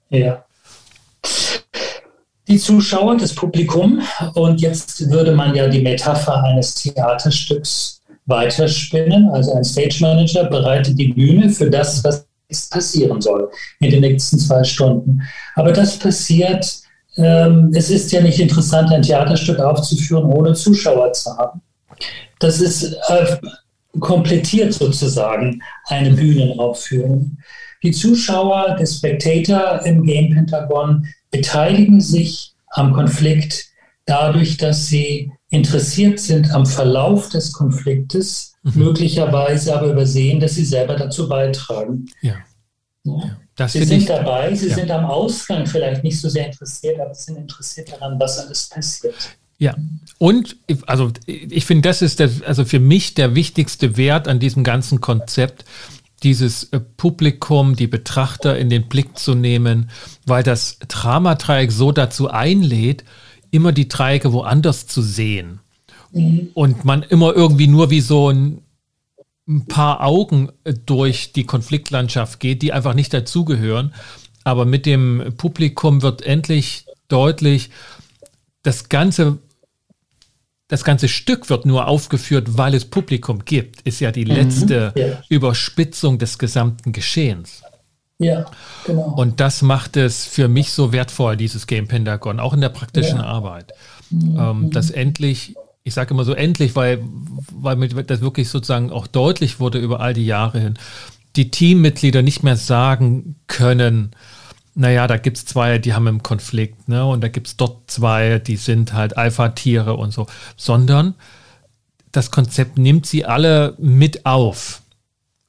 [0.09, 0.43] Ja.
[2.47, 4.01] Die Zuschauer, das Publikum,
[4.33, 9.29] und jetzt würde man ja die Metapher eines Theaterstücks weiterspinnen.
[9.29, 12.25] Also ein Stage Manager bereitet die Bühne für das, was
[12.69, 15.21] passieren soll in den nächsten zwei Stunden.
[15.55, 16.81] Aber das passiert
[17.17, 21.61] ähm, es ist ja nicht interessant, ein Theaterstück aufzuführen, ohne Zuschauer zu haben.
[22.39, 23.37] Das ist äh,
[23.99, 27.37] komplettiert sozusagen eine Bühnenaufführung.
[27.83, 33.65] Die Zuschauer, der Spectator im Game Pentagon beteiligen sich am Konflikt
[34.05, 38.83] dadurch, dass sie interessiert sind am Verlauf des Konfliktes, mhm.
[38.83, 42.05] möglicherweise aber übersehen, dass sie selber dazu beitragen.
[42.21, 42.35] Ja.
[43.03, 43.37] ja.
[43.55, 44.75] Das Sie sind ich, dabei, Sie ja.
[44.75, 48.69] sind am Ausgang vielleicht nicht so sehr interessiert, aber Sie sind interessiert daran, was alles
[48.69, 49.37] passiert.
[49.61, 49.75] Ja,
[50.17, 50.55] und
[50.87, 55.01] also ich finde, das ist der, also für mich der wichtigste Wert an diesem ganzen
[55.01, 55.65] Konzept,
[56.23, 59.91] dieses äh, Publikum, die Betrachter in den Blick zu nehmen,
[60.25, 63.03] weil das Dramadreieck so dazu einlädt,
[63.51, 65.59] immer die Dreiecke woanders zu sehen.
[66.11, 66.49] Mhm.
[66.55, 68.63] Und man immer irgendwie nur wie so ein
[69.47, 73.93] ein paar Augen äh, durch die Konfliktlandschaft geht, die einfach nicht dazugehören.
[74.43, 77.69] Aber mit dem Publikum wird endlich deutlich,
[78.63, 79.39] das ganze,
[80.71, 84.93] das ganze Stück wird nur aufgeführt, weil es Publikum gibt, ist ja die mhm, letzte
[84.95, 85.21] ja.
[85.27, 87.61] Überspitzung des gesamten Geschehens.
[88.19, 88.45] Ja,
[88.85, 89.13] genau.
[89.17, 93.17] Und das macht es für mich so wertvoll, dieses Game Pentagon, auch in der praktischen
[93.17, 93.25] ja.
[93.25, 93.73] Arbeit.
[94.11, 94.39] Mhm.
[94.39, 97.03] Ähm, dass endlich ich sage immer so endlich, weil,
[97.51, 100.77] weil mir das wirklich sozusagen auch deutlich wurde über all die Jahre hin,
[101.35, 104.11] die Teammitglieder nicht mehr sagen können,
[104.73, 107.05] naja, da gibt es zwei, die haben einen Konflikt, ne?
[107.05, 111.15] Und da gibt es dort zwei, die sind halt Alpha-Tiere und so, sondern
[112.11, 114.81] das Konzept nimmt sie alle mit auf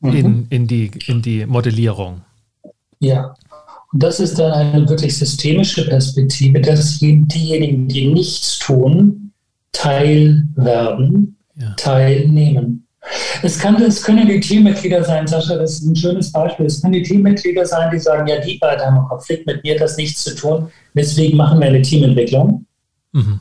[0.00, 0.12] mhm.
[0.12, 2.22] in, in, die, in die Modellierung.
[2.98, 3.34] Ja.
[3.92, 9.32] Und das ist dann eine wirklich systemische Perspektive, dass diejenigen, die nichts tun,
[9.72, 11.74] teilwerden, ja.
[11.74, 12.86] teilnehmen.
[13.42, 16.66] Es, kann, es können die Teammitglieder sein, Sascha, das ist ein schönes Beispiel.
[16.66, 19.74] Es können die Teammitglieder sein, die sagen, ja, die beiden haben einen Konflikt, mit mir
[19.74, 22.64] hat das nichts zu tun, deswegen machen wir eine Teamentwicklung.
[23.12, 23.40] Mhm.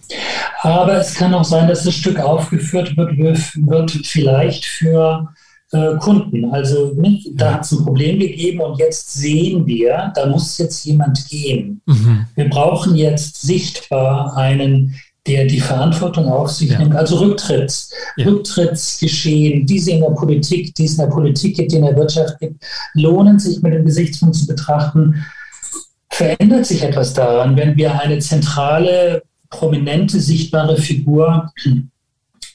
[0.63, 5.29] Aber es kann auch sein, dass das Stück aufgeführt wird, wird vielleicht für,
[5.71, 6.51] äh, Kunden.
[6.51, 10.83] Also ne, da hat es ein Problem gegeben und jetzt sehen wir, da muss jetzt
[10.85, 11.81] jemand gehen.
[11.85, 12.25] Mhm.
[12.35, 14.95] Wir brauchen jetzt sichtbar einen,
[15.27, 16.79] der die Verantwortung auf sich ja.
[16.79, 18.25] nimmt, also Rücktritts, ja.
[18.25, 21.95] Rücktrittsgeschehen, die es in der Politik, die es in der Politik gibt, die in der
[21.95, 22.63] Wirtschaft gibt,
[22.95, 25.23] lohnen sich mit dem Gesichtspunkt zu betrachten,
[26.09, 31.51] verändert sich etwas daran, wenn wir eine zentrale, prominente, sichtbare Figur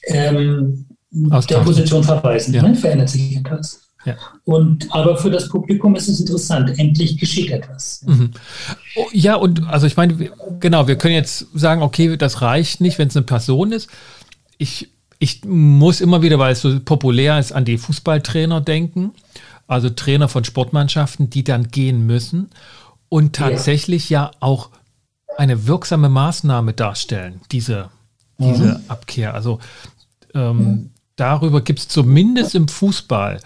[0.07, 2.53] ähm, der Position verweisen.
[2.53, 2.63] Ja.
[2.63, 2.75] Ne?
[2.75, 3.86] Verändert sich etwas.
[4.07, 4.15] Ja.
[4.45, 6.79] Und, aber für das Publikum ist es interessant.
[6.79, 8.03] Endlich geschieht etwas.
[8.05, 8.31] Mhm.
[8.95, 12.99] Oh, ja, und also ich meine, genau, wir können jetzt sagen, okay, das reicht nicht,
[12.99, 13.89] wenn es eine Person ist.
[14.57, 19.11] Ich, ich muss immer wieder, weil es so populär ist, an die Fußballtrainer denken.
[19.67, 22.49] Also Trainer von Sportmannschaften, die dann gehen müssen
[23.09, 24.69] und tatsächlich ja, ja auch
[25.37, 27.89] eine wirksame Maßnahme darstellen, diese,
[28.37, 28.79] diese mhm.
[28.87, 29.33] Abkehr.
[29.33, 29.59] Also
[30.33, 33.41] ähm, mhm darüber gibt es zumindest im Fußball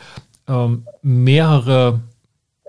[0.47, 2.01] ähm, mehrere,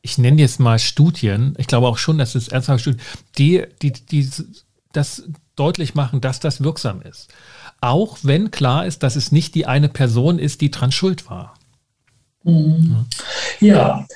[0.03, 3.01] ich nenne jetzt mal Studien, ich glaube auch schon, dass es ernsthafte Studien,
[3.39, 4.29] die, die, die
[4.93, 5.25] das
[5.57, 7.29] deutlich machen, dass das wirksam ist.
[7.81, 11.55] Auch wenn klar ist, dass es nicht die eine Person ist, die dran schuld war.
[12.45, 13.07] Mhm.
[13.61, 14.07] Ja,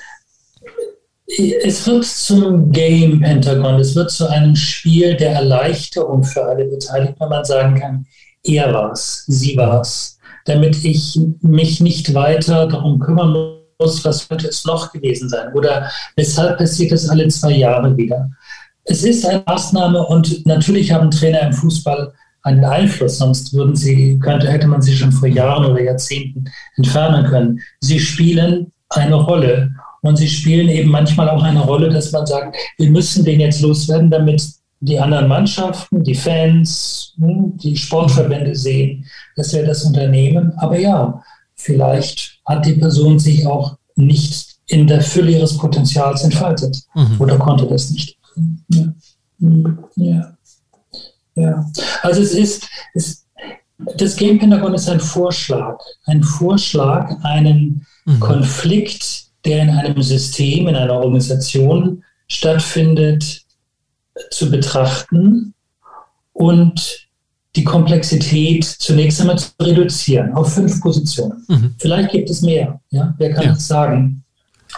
[1.27, 7.19] es wird zum Game Pentagon, es wird zu einem Spiel der Erleichterung für alle Beteiligten,
[7.19, 8.05] wenn man sagen kann,
[8.43, 10.16] er war es, sie war es
[10.47, 15.89] damit ich mich nicht weiter darum kümmern muss, was könnte es noch gewesen sein oder
[16.15, 18.29] weshalb passiert es alle zwei Jahre wieder.
[18.85, 24.17] Es ist eine Maßnahme und natürlich haben Trainer im Fußball einen Einfluss, sonst würden sie,
[24.19, 26.45] könnte, hätte man sie schon vor Jahren oder Jahrzehnten
[26.77, 27.59] entfernen können.
[27.81, 32.55] Sie spielen eine Rolle und sie spielen eben manchmal auch eine Rolle, dass man sagt,
[32.77, 34.41] wir müssen den jetzt loswerden, damit
[34.79, 40.53] die anderen Mannschaften, die Fans, hm, die Sportverbände sehen, dass wir das unternehmen.
[40.57, 41.21] Aber ja,
[41.55, 47.15] vielleicht hat die Person sich auch nicht in der Fülle ihres Potenzials entfaltet mhm.
[47.19, 48.17] oder konnte das nicht.
[48.69, 48.93] Ja.
[49.39, 50.37] Hm, ja.
[51.35, 51.71] ja.
[52.03, 53.25] Also es ist, es,
[53.95, 58.19] das Game Pentagon ist ein Vorschlag, ein Vorschlag, einen mhm.
[58.19, 63.46] Konflikt, der in einem System, in einer Organisation stattfindet,
[64.31, 65.53] zu betrachten
[66.33, 67.07] und
[67.55, 71.43] die Komplexität zunächst einmal zu reduzieren auf fünf Positionen.
[71.47, 71.75] Mhm.
[71.79, 73.15] Vielleicht gibt es mehr, ja?
[73.17, 73.49] wer kann ja.
[73.53, 74.23] das sagen?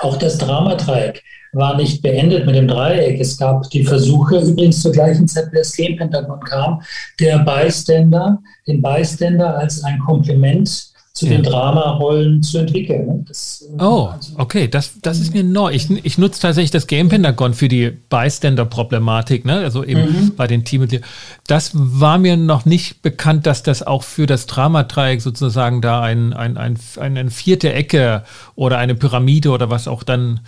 [0.02, 1.22] Auch das Dramadreieck
[1.52, 3.20] war nicht beendet mit dem Dreieck.
[3.20, 6.82] Es gab die Versuche, übrigens zur gleichen Zeit, wie das Game-Pentagon kam,
[7.20, 13.06] der Bystander, den Bystander als ein Kompliment zu den Dramarollen zu entwickeln.
[13.06, 13.26] Ne?
[13.28, 15.74] Das, äh, oh, also, okay, das, das ist mir neu.
[15.74, 19.58] Ich, ich nutze tatsächlich das Game Pentagon für die Bystander-Problematik, ne?
[19.58, 20.36] also eben mhm.
[20.38, 21.06] bei den Teammitgliedern.
[21.46, 26.32] Das war mir noch nicht bekannt, dass das auch für das Dramadreieck sozusagen da ein,
[26.32, 28.24] ein, ein, eine vierte Ecke
[28.56, 30.40] oder eine Pyramide oder was auch dann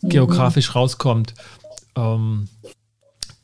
[0.00, 0.08] mhm.
[0.08, 1.34] geografisch rauskommt,
[1.94, 2.48] ähm,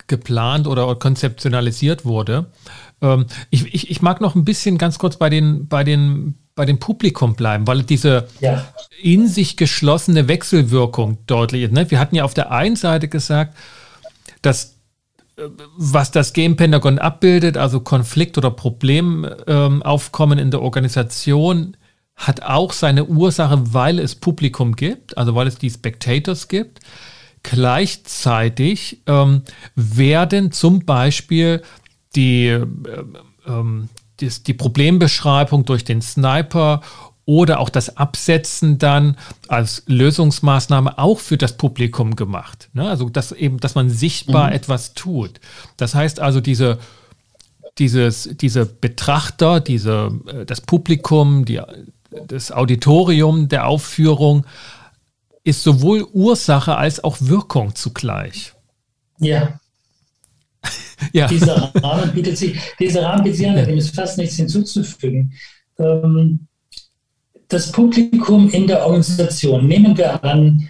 [0.06, 2.46] geplant oder konzeptionalisiert wurde.
[3.02, 6.66] Ähm, ich, ich, ich mag noch ein bisschen ganz kurz bei den, bei den bei
[6.66, 8.66] dem Publikum bleiben, weil diese ja.
[9.00, 11.72] in sich geschlossene Wechselwirkung deutlich ist.
[11.72, 11.90] Ne?
[11.90, 13.56] Wir hatten ja auf der einen Seite gesagt,
[14.42, 14.76] dass
[15.36, 15.42] äh,
[15.76, 21.76] was das Game Pentagon abbildet, also Konflikt oder Problemaufkommen ähm, in der Organisation,
[22.14, 26.80] hat auch seine Ursache, weil es Publikum gibt, also weil es die Spectators gibt.
[27.42, 29.42] Gleichzeitig ähm,
[29.74, 31.62] werden zum Beispiel
[32.14, 32.66] die, äh,
[33.46, 33.88] ähm,
[34.22, 36.80] das, die Problembeschreibung durch den Sniper
[37.24, 39.16] oder auch das Absetzen dann
[39.48, 42.68] als Lösungsmaßnahme auch für das Publikum gemacht.
[42.72, 42.88] Ne?
[42.88, 44.54] Also dass eben, dass man sichtbar mhm.
[44.54, 45.40] etwas tut.
[45.76, 46.78] Das heißt also, diese,
[47.78, 51.60] dieses, diese Betrachter, diese, äh, das Publikum, die,
[52.26, 54.44] das Auditorium der Aufführung
[55.44, 58.52] ist sowohl Ursache als auch Wirkung zugleich.
[59.18, 59.60] Ja.
[61.12, 61.26] ja.
[61.26, 65.32] Dieser Rahmen bietet sich, dieser Rahmen bietet sich an, dem ist fast nichts hinzuzufügen.
[65.78, 66.46] Ähm,
[67.48, 70.68] das Publikum in der Organisation, nehmen wir an,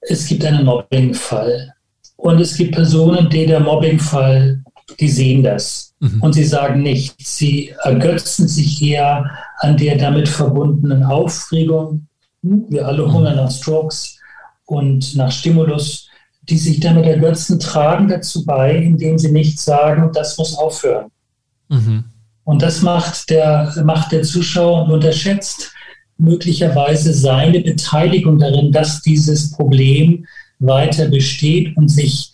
[0.00, 1.74] es gibt einen Mobbingfall
[2.16, 4.62] und es gibt Personen, die der Mobbingfall,
[4.98, 6.20] die sehen das mhm.
[6.20, 7.36] und sie sagen nichts.
[7.36, 12.06] Sie ergötzen sich eher an der damit verbundenen Aufregung.
[12.42, 13.12] Wir alle mhm.
[13.12, 14.18] hungern nach Strokes
[14.66, 16.09] und nach Stimulus
[16.50, 21.06] die sich damit ergötzen, tragen dazu bei, indem sie nicht sagen, das muss aufhören.
[21.68, 22.04] Mhm.
[22.44, 25.72] Und das macht der, macht der Zuschauer und unterschätzt
[26.18, 30.26] möglicherweise seine Beteiligung darin, dass dieses Problem
[30.58, 32.32] weiter besteht und sich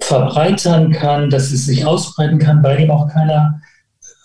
[0.00, 3.60] verbreitern kann, dass es sich ausbreiten kann, weil ihm auch keiner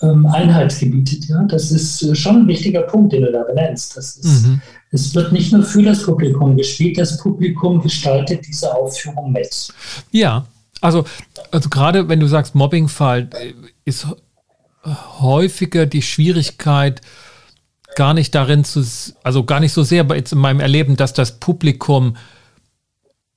[0.01, 1.25] Einhalt gebietet.
[1.27, 1.43] Ja?
[1.43, 3.97] Das ist äh, schon ein wichtiger Punkt, den du da benennst.
[3.97, 4.61] Das ist, mhm.
[4.91, 9.67] Es wird nicht nur für das Publikum gespielt, das Publikum gestaltet diese Aufführung mit.
[10.11, 10.47] Ja,
[10.81, 11.05] also,
[11.51, 13.53] also gerade wenn du sagst Mobbingfall, äh,
[13.85, 14.07] ist
[15.19, 17.01] häufiger die Schwierigkeit,
[17.95, 18.83] gar nicht darin zu,
[19.23, 22.15] also gar nicht so sehr bei jetzt in meinem Erleben, dass das Publikum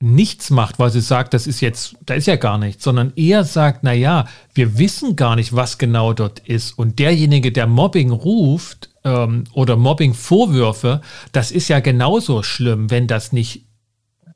[0.03, 3.45] nichts macht, weil sie sagt, das ist jetzt, da ist ja gar nichts, sondern eher
[3.45, 6.77] sagt, na ja, wir wissen gar nicht, was genau dort ist.
[6.77, 13.33] Und derjenige, der Mobbing ruft ähm, oder Mobbing-Vorwürfe, das ist ja genauso schlimm, wenn das
[13.33, 13.67] nicht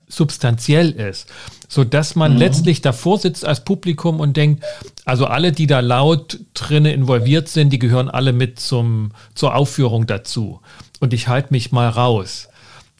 [0.06, 1.26] substanziell ist,
[1.68, 2.38] so dass man mhm.
[2.38, 4.62] letztlich davor sitzt als Publikum und denkt,
[5.04, 10.06] also alle, die da laut drinne involviert sind, die gehören alle mit zum, zur Aufführung
[10.06, 10.60] dazu.
[11.00, 12.48] Und ich halte mich mal raus.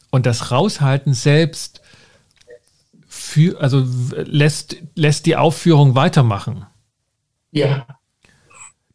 [0.09, 1.81] Und das Raushalten selbst
[3.37, 6.65] für, also lässt, lässt die Aufführung weitermachen.
[7.51, 7.85] Ja.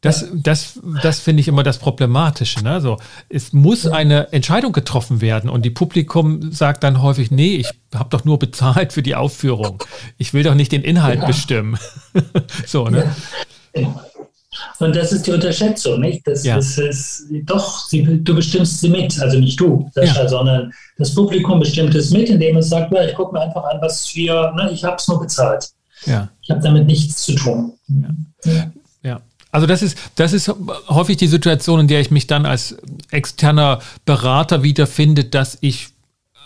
[0.00, 2.64] Das, das, das finde ich immer das Problematische.
[2.64, 2.72] Ne?
[2.72, 2.96] Also,
[3.28, 8.10] es muss eine Entscheidung getroffen werden und die Publikum sagt dann häufig, nee, ich habe
[8.10, 9.80] doch nur bezahlt für die Aufführung.
[10.18, 11.26] Ich will doch nicht den Inhalt ja.
[11.26, 11.78] bestimmen.
[12.66, 13.14] so, ne?
[13.76, 14.04] Ja.
[14.78, 16.26] Und das ist die Unterschätzung, nicht?
[16.26, 16.56] Das, ja.
[16.56, 20.28] das ist doch, sie, du bestimmst sie mit, also nicht du, Sascha, ja.
[20.28, 23.78] sondern das Publikum bestimmt es mit, indem es sagt, ja, ich gucke mir einfach an,
[23.80, 25.70] was wir, ne, ich habe es nur bezahlt.
[26.06, 26.28] Ja.
[26.40, 27.72] Ich habe damit nichts zu tun.
[28.44, 29.20] Ja.
[29.52, 30.50] Also das ist, das ist
[30.88, 32.74] häufig die Situation, in der ich mich dann als
[33.10, 35.90] externer Berater wiederfinde, dass ich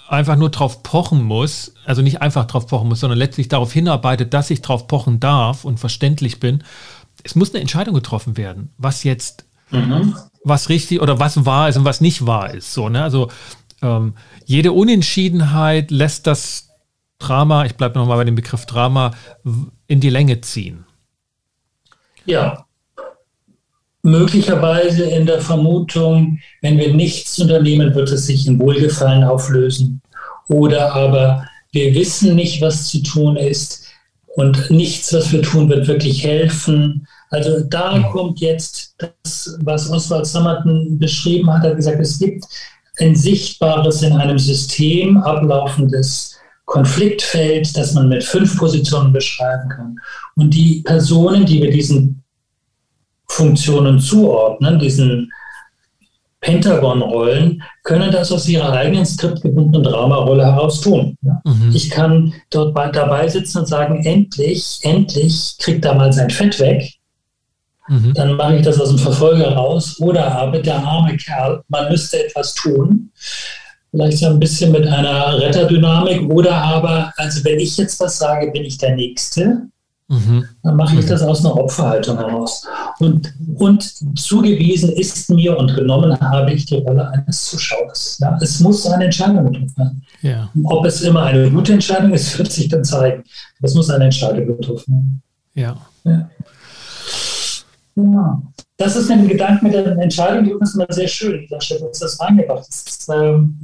[0.08, 4.26] einfach nur drauf pochen muss, also nicht einfach drauf pochen muss, sondern letztlich darauf hinarbeite,
[4.26, 6.64] dass ich drauf pochen darf und verständlich bin
[7.26, 10.14] es muss eine Entscheidung getroffen werden, was jetzt, mhm.
[10.44, 12.72] was richtig oder was wahr ist und was nicht wahr ist.
[12.72, 13.02] So, ne?
[13.02, 13.28] Also
[13.82, 16.70] ähm, jede Unentschiedenheit lässt das
[17.18, 19.12] Drama, ich bleibe nochmal bei dem Begriff Drama,
[19.86, 20.84] in die Länge ziehen.
[22.26, 22.64] Ja.
[24.02, 30.00] Möglicherweise in der Vermutung, wenn wir nichts unternehmen, wird es sich in Wohlgefallen auflösen.
[30.48, 33.86] Oder aber wir wissen nicht, was zu tun ist
[34.36, 37.08] und nichts, was wir tun, wird wirklich helfen.
[37.30, 41.64] Also da kommt jetzt das, was Oswald Sammerton beschrieben hat.
[41.64, 42.44] Er hat gesagt, es gibt
[42.98, 46.36] ein sichtbares in einem System ablaufendes
[46.66, 49.96] Konfliktfeld, das man mit fünf Positionen beschreiben kann.
[50.34, 52.22] Und die Personen, die wir diesen
[53.28, 55.30] Funktionen zuordnen, diesen
[56.40, 61.16] Pentagon-Rollen, können das aus ihrer eigenen skriptgebundenen Dramarolle heraus tun.
[61.22, 61.72] Mhm.
[61.74, 66.95] Ich kann dort dabei sitzen und sagen, endlich, endlich kriegt da mal sein Fett weg.
[67.88, 68.14] Mhm.
[68.14, 69.96] Dann mache ich das aus dem Verfolger raus.
[70.00, 73.10] Oder aber der arme Kerl, man müsste etwas tun.
[73.90, 76.30] Vielleicht so ein bisschen mit einer Retterdynamik.
[76.30, 79.62] Oder aber, also wenn ich jetzt was sage, bin ich der Nächste.
[80.08, 80.44] Mhm.
[80.62, 81.08] Dann mache ich mhm.
[81.08, 82.64] das aus einer Opferhaltung heraus.
[83.00, 88.18] Und, und zugewiesen ist mir und genommen habe ich die Rolle eines Zuschauers.
[88.20, 90.02] Ja, es muss eine Entscheidung getroffen werden.
[90.22, 90.50] Ja.
[90.64, 93.24] Ob es immer eine gute Entscheidung ist, wird sich dann zeigen.
[93.62, 95.22] Es muss eine Entscheidung getroffen werden.
[95.54, 95.76] Ja.
[96.04, 96.30] ja.
[97.96, 98.42] Ja.
[98.76, 102.68] Das ist ein Gedanke mit der Entscheidung, die ist immer sehr schön, dass das reingebracht
[102.68, 103.08] ist.
[103.08, 103.58] Ähm,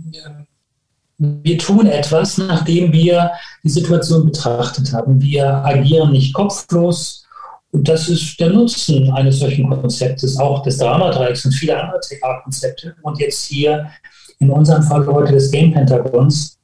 [1.19, 3.31] wir tun etwas, nachdem wir
[3.63, 5.21] die Situation betrachtet haben.
[5.21, 7.27] Wir agieren nicht kopflos.
[7.71, 12.97] Und das ist der Nutzen eines solchen Konzeptes, auch des Dramadreiecks und vieler anderer TA-Konzepte.
[13.03, 13.91] Und jetzt hier
[14.39, 16.59] in unserem Fall heute des Game Pentagons.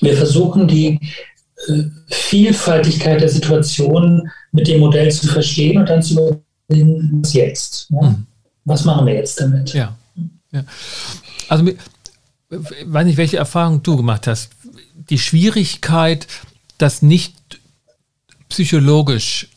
[0.00, 0.98] Wir versuchen die
[1.68, 7.88] äh, Vielfaltigkeit der Situation mit dem Modell zu verstehen und dann zu was jetzt?
[7.90, 8.10] Ja?
[8.10, 8.26] Mhm.
[8.64, 9.72] Was machen wir jetzt damit?
[9.72, 9.96] Ja.
[10.52, 10.64] ja.
[11.48, 11.76] Also, ich
[12.84, 14.50] weiß nicht, welche Erfahrung du gemacht hast.
[15.10, 16.26] Die Schwierigkeit,
[16.78, 17.34] dass nicht
[18.48, 19.48] psychologisch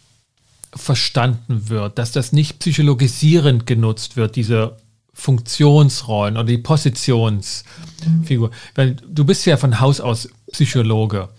[0.73, 4.77] verstanden wird, dass das nicht psychologisierend genutzt wird, diese
[5.13, 8.51] Funktionsrollen oder die Positionsfigur.
[8.75, 11.29] Weil du bist ja von Haus aus Psychologe.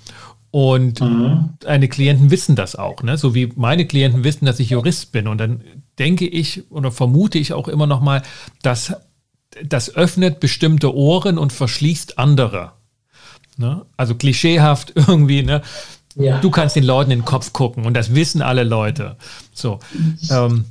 [0.51, 1.51] Und mhm.
[1.61, 3.19] deine Klienten wissen das auch, ne?
[3.19, 5.29] so wie meine Klienten wissen, dass ich Jurist bin.
[5.29, 5.63] Und dann
[5.99, 8.23] denke ich oder vermute ich auch immer noch mal,
[8.63, 8.95] dass
[9.65, 12.73] das öffnet bestimmte Ohren und verschließt andere.
[13.57, 13.85] Ne?
[13.97, 15.63] Also klischeehaft irgendwie, ne?
[16.15, 16.41] Ja.
[16.41, 19.17] Du kannst den Leuten in den Kopf gucken und das wissen alle Leute.
[19.53, 19.81] So.
[20.31, 20.65] Ähm,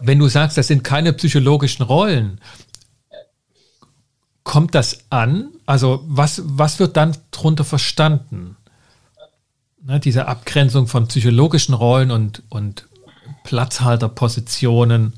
[0.00, 2.40] wenn du sagst, das sind keine psychologischen Rollen,
[4.44, 5.48] kommt das an?
[5.66, 8.56] Also was, was wird dann darunter verstanden?
[9.84, 12.86] Ne, diese Abgrenzung von psychologischen Rollen und, und
[13.44, 15.14] Platzhalterpositionen.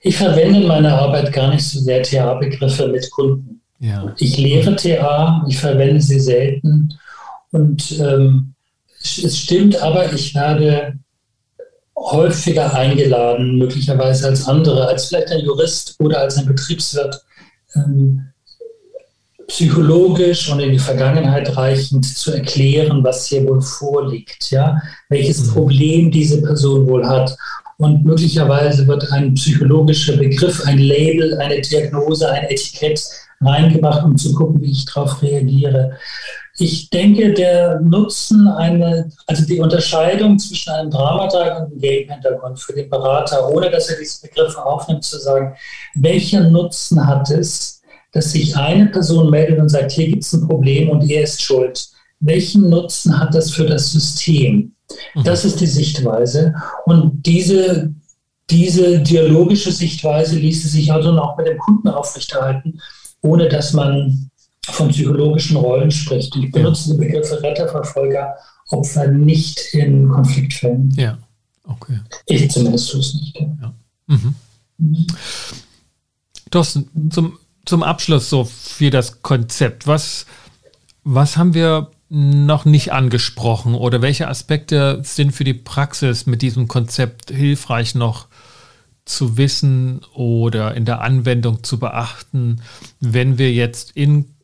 [0.00, 3.60] Ich verwende in meiner Arbeit gar nicht so sehr TA-Begriffe mit Kunden.
[3.80, 4.14] Ja.
[4.18, 6.94] Ich lehre TA, ich verwende sie selten.
[7.50, 8.54] Und ähm,
[9.00, 10.98] es stimmt aber, ich werde
[11.96, 17.22] häufiger eingeladen, möglicherweise als andere, als vielleicht ein Jurist oder als ein Betriebswirt,
[17.74, 18.26] ähm,
[19.48, 25.52] psychologisch und in die Vergangenheit reichend zu erklären, was hier wohl vorliegt, ja, welches mhm.
[25.52, 27.36] Problem diese Person wohl hat.
[27.78, 33.02] Und möglicherweise wird ein psychologischer Begriff, ein Label, eine Diagnose, ein Etikett
[33.40, 35.92] reingebracht, um zu gucken, wie ich darauf reagiere.
[36.58, 42.72] Ich denke, der Nutzen, eine, also die Unterscheidung zwischen einem Dramatag und einem Game-Pentagon für
[42.72, 45.54] den Berater, ohne dass er diese Begriffe aufnimmt, zu sagen,
[45.94, 47.75] welchen Nutzen hat es,
[48.16, 51.42] dass sich eine Person meldet und sagt, hier gibt es ein Problem und er ist
[51.42, 51.86] schuld.
[52.18, 54.74] Welchen Nutzen hat das für das System?
[55.14, 55.24] Mhm.
[55.24, 56.54] Das ist die Sichtweise.
[56.86, 57.92] Und diese,
[58.48, 62.80] diese dialogische Sichtweise ließe sich also noch mit dem Kunden aufrechterhalten,
[63.20, 64.30] ohne dass man
[64.64, 66.34] von psychologischen Rollen spricht.
[66.36, 68.34] Ich benutze die Begriffe Retterverfolger,
[68.70, 70.90] Opfer nicht in Konfliktfällen.
[70.96, 71.18] Ja,
[71.64, 72.00] okay.
[72.24, 73.38] Ich zumindest tue es nicht.
[73.38, 73.74] Ja.
[74.06, 74.34] Mhm.
[74.78, 75.06] Mhm.
[76.50, 79.86] Thorsten, zum zum Abschluss so für das Konzept.
[79.86, 80.24] Was,
[81.04, 86.68] was haben wir noch nicht angesprochen oder welche Aspekte sind für die Praxis mit diesem
[86.68, 88.28] Konzept hilfreich noch
[89.04, 92.62] zu wissen oder in der Anwendung zu beachten,
[93.00, 94.36] wenn wir jetzt in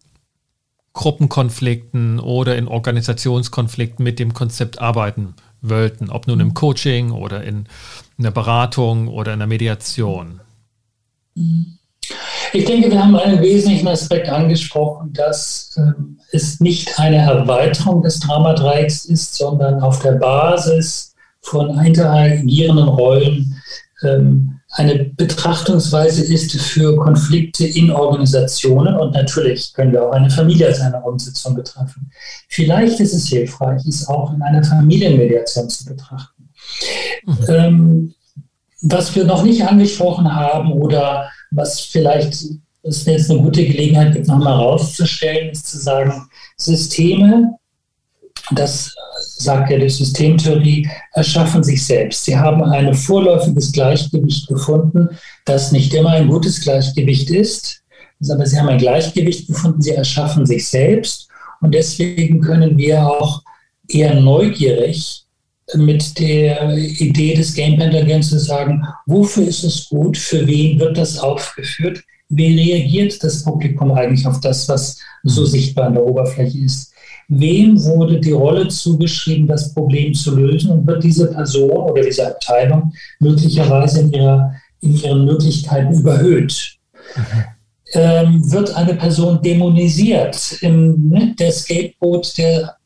[0.93, 6.55] Gruppenkonflikten oder in Organisationskonflikten mit dem Konzept arbeiten wollten, ob nun im mhm.
[6.55, 7.67] Coaching oder in,
[8.19, 10.41] in der Beratung oder in der Mediation?
[11.35, 11.79] Mhm.
[12.55, 18.21] Ich denke, wir haben einen wesentlichen Aspekt angesprochen, dass ähm, es nicht eine Erweiterung des
[18.21, 23.63] Dramadreiecks ist, sondern auf der Basis von interagierenden Rollen
[24.03, 30.67] ähm, eine Betrachtungsweise ist für Konflikte in Organisationen und natürlich können wir auch eine Familie
[30.69, 32.11] als eine Umsetzung betreffen.
[32.49, 36.49] Vielleicht ist es hilfreich, es auch in einer Familienmediation zu betrachten.
[37.27, 37.37] Mhm.
[37.49, 38.15] Ähm,
[38.81, 42.37] was wir noch nicht angesprochen haben oder was vielleicht
[42.83, 47.57] es jetzt eine gute Gelegenheit gibt, nochmal herauszustellen, ist zu sagen, Systeme,
[48.51, 52.25] das sagt ja die Systemtheorie, erschaffen sich selbst.
[52.25, 55.09] Sie haben ein vorläufiges Gleichgewicht gefunden,
[55.45, 57.83] das nicht immer ein gutes Gleichgewicht ist,
[58.29, 61.29] aber sie haben ein Gleichgewicht gefunden, sie erschaffen sich selbst
[61.61, 63.43] und deswegen können wir auch
[63.89, 65.25] eher neugierig
[65.75, 70.99] mit der Idee des Game Pentagons zu sagen, wofür ist es gut, für wen wird
[70.99, 76.59] das aufgeführt, wie reagiert das Publikum eigentlich auf das, was so sichtbar an der Oberfläche
[76.59, 76.93] ist.
[77.29, 82.27] Wem wurde die Rolle zugeschrieben, das Problem zu lösen und wird diese Person oder diese
[82.27, 86.77] Abteilung möglicherweise in, ihrer, in ihren Möglichkeiten überhöht?
[87.17, 87.23] Mhm.
[87.95, 90.59] Ähm, wird eine Person dämonisiert?
[90.63, 92.77] Ne, der Skateboard, der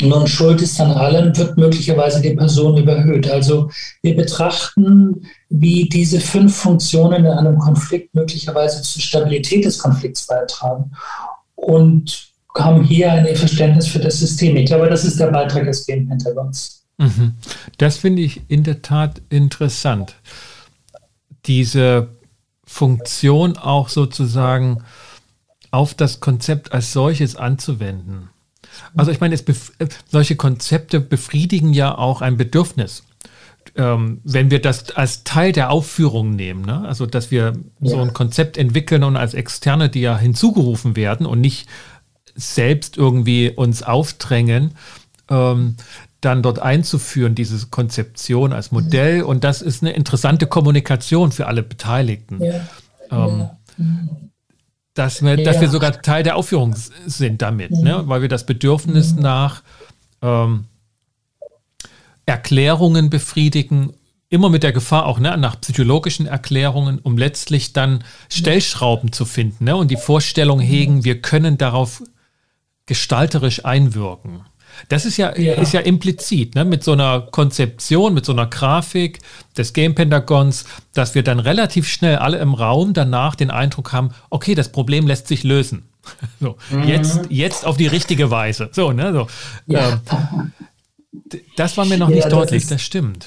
[0.00, 3.28] nun Schuld ist an allem, wird möglicherweise die Person überhöht.
[3.30, 3.70] Also
[4.02, 10.92] wir betrachten, wie diese fünf Funktionen in einem Konflikt möglicherweise zur Stabilität des Konflikts beitragen
[11.54, 14.56] und haben hier ein Verständnis für das System.
[14.56, 16.84] Ich glaube, das ist der Beitrag des Game Pentagons.
[16.98, 17.34] Mhm.
[17.78, 20.14] Das finde ich in der Tat interessant.
[21.46, 22.08] Diese
[22.64, 24.84] Funktion auch sozusagen
[25.70, 28.28] auf das Konzept als solches anzuwenden.
[28.96, 29.36] Also ich meine,
[30.08, 33.04] solche Konzepte befriedigen ja auch ein Bedürfnis.
[33.74, 36.86] Ähm, wenn wir das als Teil der Aufführung nehmen, ne?
[36.86, 37.90] also dass wir ja.
[37.90, 41.68] so ein Konzept entwickeln und als Externe, die ja hinzugerufen werden und nicht
[42.34, 44.72] selbst irgendwie uns aufdrängen,
[45.30, 45.76] ähm,
[46.20, 49.22] dann dort einzuführen, diese Konzeption als Modell.
[49.22, 49.26] Mhm.
[49.26, 52.42] Und das ist eine interessante Kommunikation für alle Beteiligten.
[52.42, 52.68] Ja.
[53.10, 53.58] Ähm, ja.
[53.78, 54.31] Mhm
[54.94, 55.44] dass wir, ja.
[55.44, 56.74] dass wir sogar Teil der Aufführung
[57.06, 57.82] sind damit, mhm.
[57.82, 58.02] ne?
[58.06, 59.22] weil wir das Bedürfnis mhm.
[59.22, 59.62] nach
[60.20, 60.64] ähm,
[62.26, 63.94] Erklärungen befriedigen,
[64.28, 69.64] immer mit der Gefahr auch ne, nach psychologischen Erklärungen, um letztlich dann Stellschrauben zu finden
[69.64, 69.76] ne?
[69.76, 72.02] und die Vorstellung hegen, wir können darauf
[72.86, 74.40] gestalterisch einwirken.
[74.88, 75.54] Das ist ja, ja.
[75.54, 76.64] ist ja implizit, ne?
[76.64, 79.20] mit so einer Konzeption, mit so einer Grafik
[79.56, 80.64] des Game Pentagons,
[80.94, 85.06] dass wir dann relativ schnell alle im Raum danach den Eindruck haben, okay, das Problem
[85.06, 85.88] lässt sich lösen.
[86.40, 86.82] So, mhm.
[86.82, 88.68] jetzt, jetzt auf die richtige Weise.
[88.72, 89.28] So, ne, so.
[89.66, 90.00] Ja.
[90.10, 90.52] Ähm,
[91.56, 93.26] das war mir noch ja, nicht deutlich, ist, das stimmt.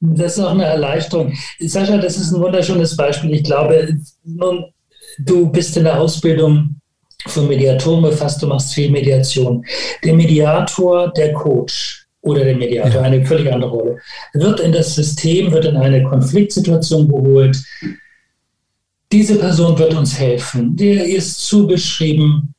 [0.00, 1.34] Das ist auch eine Erleichterung.
[1.58, 3.32] Sascha, das ist ein wunderschönes Beispiel.
[3.34, 4.66] Ich glaube, nun,
[5.18, 6.80] du bist in der Ausbildung
[7.26, 9.64] von Mediatoren befasst, du machst viel Mediation.
[10.02, 13.02] Der Mediator, der Coach oder der Mediator, ja.
[13.02, 13.98] eine völlig andere Rolle,
[14.32, 17.56] wird in das System, wird in eine Konfliktsituation geholt.
[19.12, 20.76] Diese Person wird uns helfen.
[20.76, 22.54] Der ist zugeschrieben,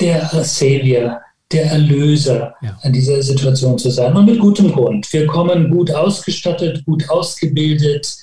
[0.00, 1.20] der Savior,
[1.52, 2.78] der Erlöser ja.
[2.82, 4.14] an dieser Situation zu sein.
[4.14, 5.10] Und mit gutem Grund.
[5.12, 8.16] Wir kommen gut ausgestattet, gut ausgebildet,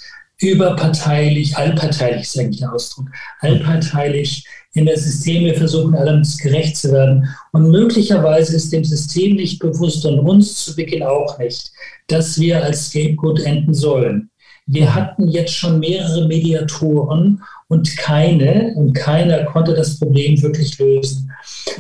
[0.52, 3.08] überparteilich, allparteilich ist eigentlich der Ausdruck,
[3.40, 5.46] allparteilich in das System.
[5.46, 7.28] Wir versuchen allem gerecht zu werden.
[7.52, 11.72] Und möglicherweise ist dem System nicht bewusst und uns zu Beginn auch nicht,
[12.08, 14.30] dass wir als Scapegoat enden sollen.
[14.66, 21.30] Wir hatten jetzt schon mehrere Mediatoren und keine und keiner konnte das Problem wirklich lösen.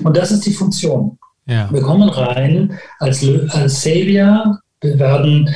[0.03, 1.17] Und das ist die Funktion.
[1.45, 1.69] Ja.
[1.71, 5.49] Wir kommen rein als, als Savior, wir werden,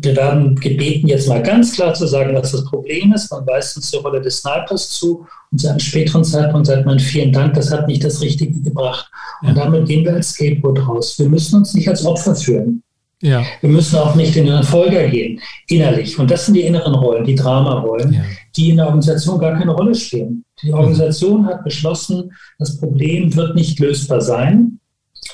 [0.00, 3.30] wir werden gebeten, jetzt mal ganz klar zu sagen, was das Problem ist.
[3.30, 6.98] Man weist uns die Rolle des Snipers zu und zu einem späteren Zeitpunkt sagt man,
[6.98, 9.10] vielen Dank, das hat nicht das Richtige gebracht.
[9.42, 11.18] Und damit gehen wir als Skateboard raus.
[11.18, 12.82] Wir müssen uns nicht als Opfer führen.
[13.22, 13.44] Ja.
[13.60, 16.18] Wir müssen auch nicht in den Folger gehen, innerlich.
[16.18, 18.22] Und das sind die inneren Rollen, die Dramarollen, ja.
[18.56, 20.44] die in der Organisation gar keine Rolle spielen.
[20.62, 24.78] Die Organisation hat beschlossen, das Problem wird nicht lösbar sein,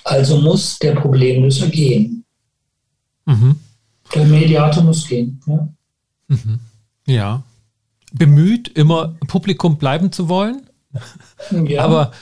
[0.05, 2.25] also muss der Problemlöser gehen.
[3.25, 3.57] Mhm.
[4.15, 5.41] Der Mediator muss gehen.
[5.47, 5.69] Ja.
[6.29, 6.61] Mhm.
[7.07, 7.43] ja.
[8.13, 10.69] Bemüht, immer Publikum bleiben zu wollen.
[11.51, 11.85] Ja.
[11.85, 12.13] Aber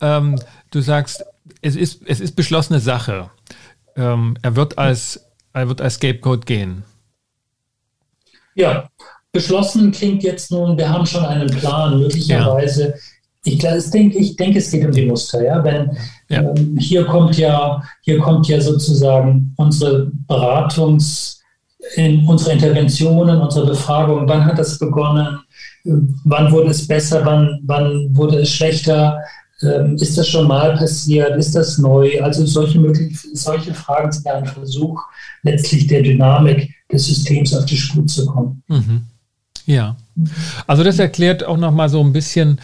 [0.00, 0.40] ähm,
[0.72, 1.24] du sagst,
[1.62, 3.30] es ist, es ist beschlossene Sache
[3.96, 6.84] ähm, er, wird als, er wird als Scapegoat gehen.
[8.54, 8.88] Ja,
[9.32, 12.88] beschlossen klingt jetzt nun, wir haben schon einen Plan, möglicherweise.
[12.88, 12.94] Ja.
[13.46, 13.58] Ich,
[13.90, 15.44] denke, ich denke, es geht um die Muster.
[15.44, 15.62] Ja?
[15.62, 15.96] Wenn,
[16.28, 16.42] ja.
[16.42, 21.36] Ähm, hier, kommt ja, hier kommt ja sozusagen unsere Beratungs-,
[21.94, 25.38] in unsere Interventionen, unsere Befragung, wann hat das begonnen,
[25.84, 29.20] wann wurde es besser, wann, wann wurde es schlechter,
[29.62, 31.36] ähm, ist das schon mal passiert?
[31.36, 32.20] Ist das neu?
[32.20, 35.00] Also solche, möglich, solche Fragen sind ein Versuch,
[35.42, 38.62] letztlich der Dynamik des Systems auf die Spur zu kommen.
[38.68, 39.02] Mhm.
[39.64, 39.96] Ja,
[40.66, 42.60] also das erklärt auch nochmal so ein bisschen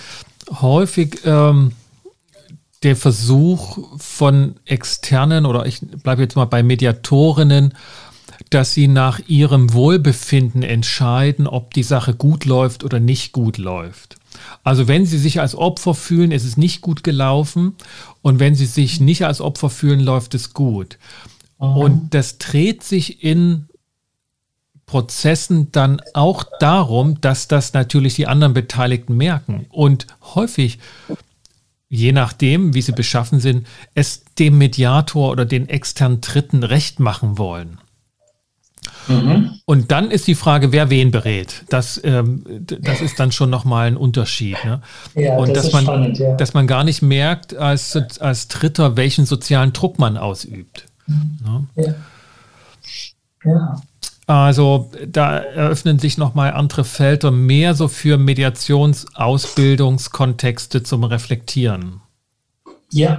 [0.61, 1.73] häufig ähm,
[2.83, 7.75] der Versuch von externen oder ich bleibe jetzt mal bei Mediatorinnen,
[8.51, 14.17] dass sie nach ihrem Wohlbefinden entscheiden, ob die Sache gut läuft oder nicht gut läuft.
[14.65, 17.75] Also wenn Sie sich als Opfer fühlen, ist es nicht gut gelaufen.
[18.23, 20.99] Und wenn Sie sich nicht als Opfer fühlen, läuft es gut.
[21.59, 21.77] Mhm.
[21.77, 23.69] Und das dreht sich in
[24.93, 29.65] Prozessen dann auch darum, dass das natürlich die anderen Beteiligten merken.
[29.71, 30.81] Und häufig,
[31.89, 37.39] je nachdem, wie sie beschaffen sind, es dem Mediator oder den externen Dritten recht machen
[37.39, 37.79] wollen.
[39.09, 39.61] Mhm.
[39.65, 41.65] Und dann ist die Frage, wer wen berät.
[41.71, 44.63] Das, ähm, das ist dann schon nochmal ein Unterschied.
[44.63, 44.83] Ne?
[45.15, 46.35] Ja, und das dass, man, spannend, ja.
[46.37, 50.85] dass man gar nicht merkt als, als Dritter, welchen sozialen Druck man ausübt.
[51.07, 51.39] Mhm.
[51.43, 51.67] Ne?
[51.77, 53.51] Ja.
[53.51, 53.83] ja.
[54.27, 62.01] Also da eröffnen sich nochmal andere Felder mehr so für Mediationsausbildungskontexte zum Reflektieren.
[62.91, 63.19] Ja.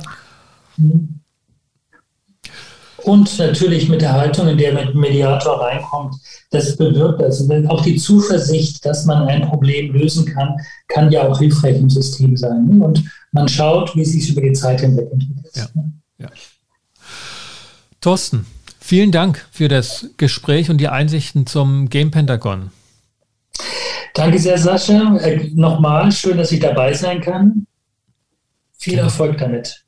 [3.04, 6.16] Und natürlich mit der Haltung, in der ein Mediator reinkommt,
[6.52, 10.56] das bewirkt also auch die Zuversicht, dass man ein Problem lösen kann,
[10.88, 12.82] kann ja auch hilfreich im System sein.
[12.82, 15.52] Und man schaut, wie es sich über die Zeit hinweg entwickelt.
[15.56, 15.68] Ja.
[16.20, 16.30] Ja.
[18.00, 18.46] Thorsten,
[18.84, 22.72] vielen Dank für das Gespräch und die Einsichten zum Game Pentagon.
[24.14, 25.18] Danke sehr, Sascha.
[25.18, 27.66] Äh, nochmal, schön, dass ich dabei sein kann.
[28.78, 29.84] Viel Erfolg damit.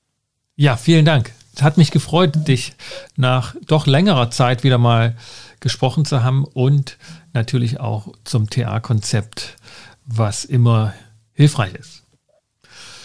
[0.56, 1.32] Ja, vielen Dank.
[1.54, 2.74] Es hat mich gefreut, dich
[3.18, 5.16] nach doch längerer Zeit wieder mal
[5.60, 6.98] gesprochen zu haben und
[7.34, 9.58] natürlich auch zum TA-Konzept,
[10.06, 10.94] was immer
[11.34, 12.04] hilfreich ist.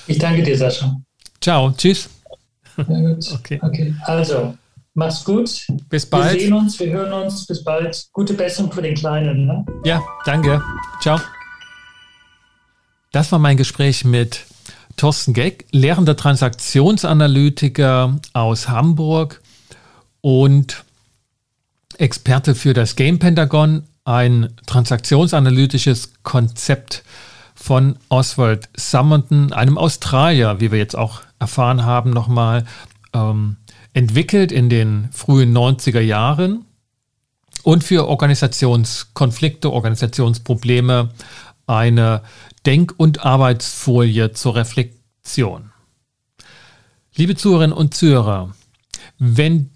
[0.07, 1.01] Ich danke dir, Sascha.
[1.41, 2.09] Ciao, tschüss.
[2.76, 3.32] Ja, gut.
[3.34, 3.59] Okay.
[3.62, 3.95] okay.
[4.05, 4.57] Also,
[5.01, 5.66] mach's gut.
[5.88, 6.34] Bis bald.
[6.34, 7.46] Wir sehen uns, wir hören uns.
[7.46, 8.07] Bis bald.
[8.12, 9.46] Gute Besserung für den Kleinen.
[9.46, 9.64] Ne?
[9.84, 10.62] Ja, danke.
[11.01, 11.18] Ciao.
[13.11, 14.44] Das war mein Gespräch mit
[14.96, 19.40] Thorsten Geck, lehrender Transaktionsanalytiker aus Hamburg
[20.20, 20.84] und
[21.96, 27.03] Experte für das Game Pentagon, ein transaktionsanalytisches Konzept
[27.55, 32.66] von Oswald Summerton, einem Australier, wie wir jetzt auch erfahren haben, nochmal
[33.14, 33.57] ähm,
[33.93, 36.64] entwickelt in den frühen 90er Jahren
[37.62, 41.11] und für Organisationskonflikte, Organisationsprobleme
[41.66, 42.22] eine
[42.66, 45.70] Denk- und Arbeitsfolie zur Reflexion.
[47.14, 48.55] Liebe Zuhörerinnen und Zuhörer,
[49.18, 49.70] wenn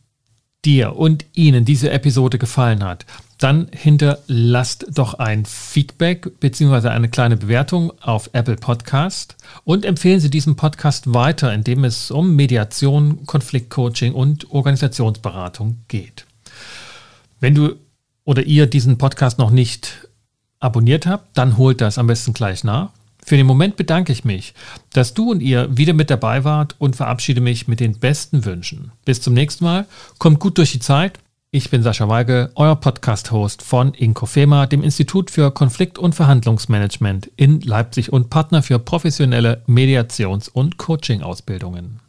[0.64, 3.04] dir und Ihnen diese Episode gefallen hat,
[3.38, 6.88] dann hinterlasst doch ein Feedback bzw.
[6.88, 12.34] eine kleine Bewertung auf Apple Podcast und empfehlen Sie diesen Podcast weiter, indem es um
[12.36, 16.26] Mediation, Konfliktcoaching und Organisationsberatung geht.
[17.40, 17.74] Wenn du
[18.24, 20.08] oder ihr diesen Podcast noch nicht
[20.60, 22.90] abonniert habt, dann holt das am besten gleich nach.
[23.24, 24.52] Für den Moment bedanke ich mich,
[24.92, 28.92] dass du und ihr wieder mit dabei wart und verabschiede mich mit den besten Wünschen.
[29.04, 29.86] Bis zum nächsten Mal.
[30.18, 31.18] Kommt gut durch die Zeit.
[31.56, 37.60] Ich bin Sascha Weige, euer Podcast-Host von Inkofema, dem Institut für Konflikt- und Verhandlungsmanagement in
[37.60, 42.00] Leipzig und Partner für professionelle Mediations- und Coaching-Ausbildungen.